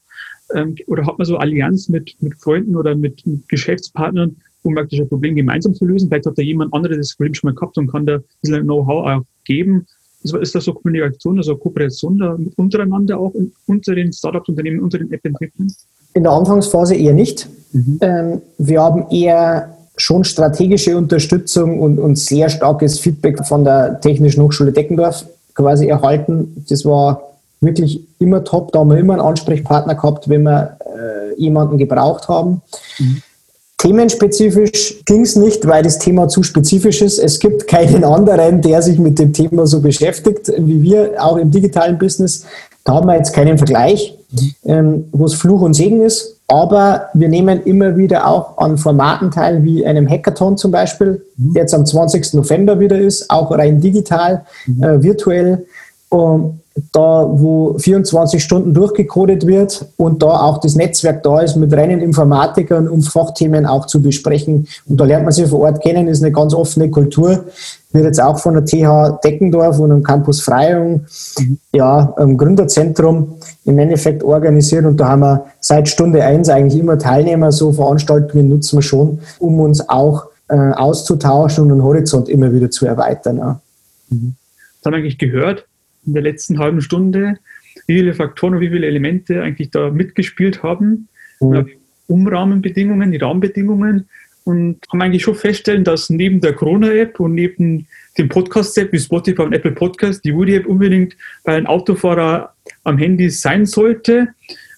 Ähm, 0.53 0.75
oder 0.87 1.05
hat 1.05 1.17
man 1.17 1.25
so 1.25 1.37
Allianz 1.37 1.89
mit, 1.89 2.15
mit 2.21 2.35
Freunden 2.35 2.75
oder 2.75 2.95
mit, 2.95 3.25
mit 3.25 3.47
Geschäftspartnern, 3.47 4.35
um 4.63 4.75
praktisch 4.75 4.99
ein 4.99 5.07
Problem 5.07 5.35
gemeinsam 5.35 5.73
zu 5.73 5.85
lösen. 5.85 6.09
Vielleicht 6.09 6.25
hat 6.25 6.37
da 6.37 6.41
jemand 6.41 6.73
anderes 6.73 6.97
das 6.97 7.15
Problem 7.15 7.33
schon 7.33 7.49
mal 7.49 7.55
gehabt 7.55 7.77
und 7.77 7.87
kann 7.87 8.05
da 8.05 8.15
ein 8.15 8.23
bisschen 8.41 8.63
Know-how 8.63 9.07
auch 9.07 9.23
geben. 9.45 9.85
Ist 10.21 10.53
das 10.53 10.65
so 10.65 10.73
Kommunikation, 10.73 11.37
also 11.37 11.55
Kooperation 11.55 12.17
da 12.17 12.37
untereinander 12.57 13.17
auch 13.17 13.33
unter 13.67 13.95
den 13.95 14.11
Startups-Unternehmen, 14.11 14.81
unter 14.81 14.97
den 14.97 15.13
App-Entwicklern? 15.13 15.73
In 16.13 16.23
der 16.23 16.33
Anfangsphase 16.33 16.95
eher 16.95 17.13
nicht. 17.13 17.47
Mhm. 17.71 17.99
Ähm, 18.01 18.41
wir 18.57 18.81
haben 18.81 19.09
eher 19.11 19.77
schon 19.99 20.23
strategische 20.23 20.97
Unterstützung 20.97 21.79
und, 21.79 21.99
und 21.99 22.17
sehr 22.17 22.49
starkes 22.49 22.99
Feedback 22.99 23.45
von 23.45 23.63
der 23.63 23.99
Technischen 23.99 24.41
Hochschule 24.41 24.71
Deckendorf 24.71 25.25
quasi 25.53 25.87
erhalten. 25.87 26.65
Das 26.69 26.85
war 26.85 27.21
wirklich 27.61 28.01
immer 28.19 28.43
top. 28.43 28.71
Da 28.71 28.79
haben 28.79 28.89
wir 28.89 28.97
immer 28.97 29.13
einen 29.13 29.21
Ansprechpartner 29.21 29.95
gehabt, 29.95 30.29
wenn 30.29 30.43
wir 30.43 30.77
äh, 30.79 31.39
jemanden 31.39 31.77
gebraucht 31.77 32.27
haben. 32.27 32.61
Mhm. 32.97 33.21
Themenspezifisch 33.77 35.01
ging 35.05 35.21
es 35.21 35.37
nicht, 35.37 35.65
weil 35.65 35.83
das 35.83 35.99
Thema 35.99 36.27
zu 36.27 36.43
spezifisch 36.43 37.01
ist. 37.01 37.17
Es 37.17 37.39
gibt 37.39 37.67
keinen 37.67 38.03
anderen, 38.03 38.61
der 38.61 38.81
sich 38.81 38.99
mit 38.99 39.17
dem 39.19 39.31
Thema 39.31 39.67
so 39.67 39.79
beschäftigt 39.79 40.51
wie 40.57 40.81
wir, 40.81 41.13
auch 41.17 41.37
im 41.37 41.49
digitalen 41.49 41.97
Business. 41.97 42.45
Da 42.83 42.95
haben 42.95 43.07
wir 43.07 43.15
jetzt 43.15 43.33
keinen 43.33 43.57
Vergleich, 43.57 44.17
ähm, 44.65 45.05
wo 45.13 45.25
es 45.25 45.33
Fluch 45.33 45.61
und 45.61 45.75
Segen 45.75 46.01
ist. 46.01 46.38
Aber 46.49 47.09
wir 47.13 47.29
nehmen 47.29 47.61
immer 47.63 47.95
wieder 47.95 48.27
auch 48.27 48.57
an 48.57 48.77
Formaten 48.77 49.29
teil, 49.29 49.63
wie 49.63 49.85
einem 49.85 50.09
Hackathon 50.09 50.57
zum 50.57 50.71
Beispiel, 50.71 51.23
der 51.37 51.61
jetzt 51.61 51.75
am 51.75 51.85
20. 51.85 52.33
November 52.33 52.79
wieder 52.79 52.97
ist, 52.97 53.29
auch 53.29 53.51
rein 53.51 53.79
digital, 53.79 54.45
äh, 54.81 55.01
virtuell. 55.01 55.65
Um, 56.11 56.59
da 56.91 57.27
wo 57.29 57.77
24 57.77 58.43
Stunden 58.43 58.73
durchgecodet 58.73 59.45
wird 59.45 59.85
und 59.97 60.21
da 60.21 60.41
auch 60.41 60.59
das 60.59 60.75
Netzwerk 60.75 61.23
da 61.23 61.41
ist 61.41 61.55
mit 61.55 61.73
reinen 61.73 62.01
Informatikern, 62.01 62.87
um 62.87 63.01
Fachthemen 63.01 63.65
auch 63.65 63.85
zu 63.87 64.01
besprechen. 64.01 64.67
Und 64.87 64.99
da 64.99 65.05
lernt 65.05 65.25
man 65.25 65.33
sich 65.33 65.47
vor 65.47 65.61
Ort 65.61 65.81
kennen, 65.81 66.07
ist 66.07 66.23
eine 66.23 66.31
ganz 66.31 66.53
offene 66.53 66.89
Kultur. 66.89 67.45
Wird 67.91 68.05
jetzt 68.05 68.21
auch 68.21 68.39
von 68.39 68.53
der 68.53 68.65
TH 68.65 69.19
Deckendorf 69.23 69.79
und 69.79 69.89
dem 69.89 70.03
Campus 70.03 70.41
Freiung, 70.41 71.05
mhm. 71.39 71.57
ja, 71.73 72.13
im 72.19 72.37
Gründerzentrum 72.37 73.38
im 73.69 73.79
Endeffekt 73.79 74.23
organisiert. 74.23 74.85
Und 74.85 74.97
da 74.97 75.09
haben 75.09 75.21
wir 75.21 75.45
seit 75.59 75.87
Stunde 75.87 76.23
eins 76.23 76.49
eigentlich 76.49 76.79
immer 76.79 76.97
Teilnehmer. 76.97 77.51
So 77.51 77.71
Veranstaltungen 77.71 78.49
nutzen 78.49 78.77
wir 78.77 78.81
schon, 78.81 79.19
um 79.37 79.59
uns 79.59 79.87
auch 79.87 80.25
äh, 80.49 80.55
auszutauschen 80.55 81.63
und 81.63 81.69
den 81.69 81.83
Horizont 81.83 82.27
immer 82.27 82.51
wieder 82.51 82.71
zu 82.71 82.85
erweitern. 82.85 83.37
Ja. 83.37 83.61
Mhm. 84.09 84.35
Das 84.77 84.85
haben 84.85 84.93
wir 84.93 84.97
eigentlich 84.99 85.17
gehört 85.17 85.65
in 86.05 86.13
der 86.13 86.23
letzten 86.23 86.59
halben 86.59 86.81
Stunde, 86.81 87.37
wie 87.87 87.97
viele 87.97 88.13
Faktoren 88.13 88.55
und 88.55 88.61
wie 88.61 88.69
viele 88.69 88.87
Elemente 88.87 89.41
eigentlich 89.41 89.71
da 89.71 89.89
mitgespielt 89.89 90.63
haben. 90.63 91.07
Mhm. 91.39 91.67
Umrahmenbedingungen, 92.07 93.11
die 93.11 93.17
Rahmenbedingungen 93.17 94.09
und 94.45 94.79
haben 94.91 95.01
eigentlich 95.01 95.21
schon 95.21 95.35
feststellen, 95.35 95.83
dass 95.83 96.09
neben 96.09 96.41
der 96.41 96.53
Corona-App 96.53 97.19
und 97.19 97.35
neben 97.35 97.87
dem 98.17 98.29
Podcast-App 98.29 98.91
wie 98.91 98.99
Spotify 98.99 99.43
und 99.43 99.53
Apple 99.53 99.71
Podcast 99.71 100.25
die 100.25 100.33
Woody-App 100.33 100.65
unbedingt 100.65 101.15
bei 101.43 101.55
einem 101.55 101.67
Autofahrer 101.67 102.53
am 102.89 102.97
Handy 102.97 103.29
sein 103.29 103.65
sollte, 103.65 104.29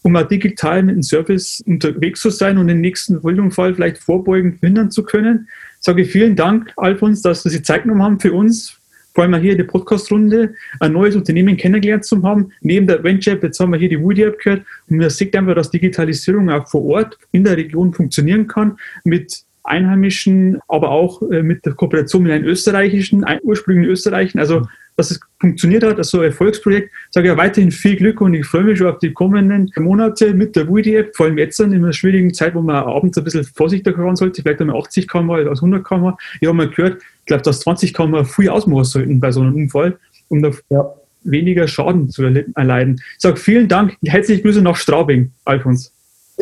um 0.04 0.16
auch 0.16 0.28
digital 0.28 0.84
mit 0.84 0.96
dem 0.96 1.04
Service 1.04 1.62
unterwegs 1.66 2.22
zu 2.22 2.30
sein 2.30 2.58
und 2.58 2.68
den 2.68 2.82
nächsten 2.82 3.22
Fall 3.52 3.76
vielleicht 3.76 3.98
vorbeugend 3.98 4.60
verhindern 4.60 4.92
zu 4.92 5.04
können. 5.04 5.48
Ich 5.80 5.86
sage 5.86 6.06
vielen 6.06 6.36
Dank, 6.36 6.72
Alfons, 6.78 7.22
dass 7.22 7.44
Sie 7.44 7.50
sich 7.50 7.64
Zeit 7.64 7.84
genommen 7.84 8.04
haben 8.04 8.20
für 8.20 8.34
uns, 8.34 8.78
vor 9.14 9.24
allem 9.24 9.36
hier 9.42 9.52
in 9.52 9.58
der 9.58 9.66
Podcast-Runde, 9.66 10.56
ein 10.80 10.94
neues 10.94 11.16
Unternehmen 11.16 11.58
kennengelernt 11.58 12.06
zu 12.06 12.22
haben. 12.24 12.52
Neben 12.62 12.88
der 12.88 13.04
Venture 13.04 13.34
App, 13.34 13.44
jetzt 13.44 13.60
haben 13.60 13.72
wir 13.72 13.80
hier 13.80 13.90
die 13.90 14.02
Woody 14.02 14.24
App 14.24 14.40
gehört 14.40 14.64
und 14.90 14.98
man 14.98 15.10
sieht 15.10 15.36
einfach, 15.36 15.56
dass 15.56 15.70
Digitalisierung 15.70 16.50
auch 16.50 16.68
vor 16.68 16.84
Ort 16.86 17.18
in 17.32 17.44
der 17.44 17.58
Region 17.58 17.94
funktionieren 17.94 18.48
kann 18.48 18.78
mit 19.04 19.44
Einheimischen, 19.64 20.60
aber 20.68 20.90
auch 20.92 21.22
äh, 21.32 21.44
mit 21.44 21.66
der 21.66 21.74
Kooperation 21.74 22.24
mit 22.24 22.32
einem 22.32 22.46
österreichischen, 22.46 23.26
ursprünglichen 23.44 23.92
Österreichischen. 23.92 24.40
Also 24.40 24.64
dass 25.02 25.12
es 25.12 25.20
funktioniert 25.40 25.84
hat, 25.84 25.98
also 25.98 26.22
Erfolgsprojekt. 26.22 26.90
Ich 26.92 27.14
sage 27.14 27.28
ja 27.28 27.38
weiterhin 27.38 27.72
viel 27.72 27.96
Glück 27.96 28.22
und 28.22 28.34
ich 28.34 28.46
freue 28.46 28.64
mich 28.64 28.78
schon 28.78 28.88
auf 28.88 29.00
die 29.00 29.14
kommenden 29.14 29.72
Monate 29.78 30.34
mit 30.34 30.56
der 30.56 30.68
Wudi 30.68 30.96
App, 30.96 31.16
vor 31.16 31.26
allem 31.26 31.38
jetzt 31.38 31.60
in 31.60 31.74
einer 31.74 31.94
schwierigen 31.94 32.34
Zeit, 32.34 32.56
wo 32.56 32.62
man 32.62 32.76
abends 32.76 33.18
ein 33.18 33.24
bisschen 33.24 33.44
vorsichtiger 33.44 33.96
fahren 33.96 34.16
sollte, 34.16 34.42
vielleicht 34.42 34.62
einmal 34.62 34.78
80 34.78 35.08
km 35.08 35.32
als 35.32 35.60
100 35.60 35.84
km. 35.86 36.14
Ich 36.40 36.48
habe 36.48 36.58
mal 36.58 36.70
gehört, 36.70 37.02
ich 37.02 37.26
glaube, 37.26 37.44
dass 37.44 37.62
20 37.62 37.94
km 37.94 38.24
früh 38.26 38.50
ausmachen 38.50 38.84
sollten 38.84 39.20
bei 39.20 39.32
so 39.32 39.42
einem 39.42 39.56
Unfall, 39.56 39.98
um 40.30 40.42
da 40.42 40.52
ja. 40.70 40.94
weniger 41.24 41.68
Schaden 41.68 42.10
zu 42.10 42.24
erleiden. 42.24 43.02
Ich 43.16 43.22
sage 43.22 43.38
vielen 43.38 43.68
Dank, 43.68 43.98
herzliche 44.06 44.42
Grüße 44.42 44.62
nach 44.62 44.76
Straubing, 44.76 45.32
Alfons. 45.46 45.94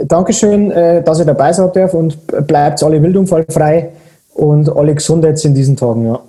Dankeschön, 0.07 0.71
äh, 0.71 1.03
dass 1.03 1.19
ihr 1.19 1.25
dabei 1.25 1.53
seid 1.53 1.75
darf 1.75 1.93
und 1.93 2.17
bleibt 2.47 2.83
alle 2.83 3.01
wildunfallfrei 3.01 3.89
und 4.33 4.75
alle 4.75 4.95
gesund 4.95 5.23
jetzt 5.23 5.45
in 5.45 5.53
diesen 5.53 5.75
Tagen. 5.75 6.05
Ja. 6.05 6.19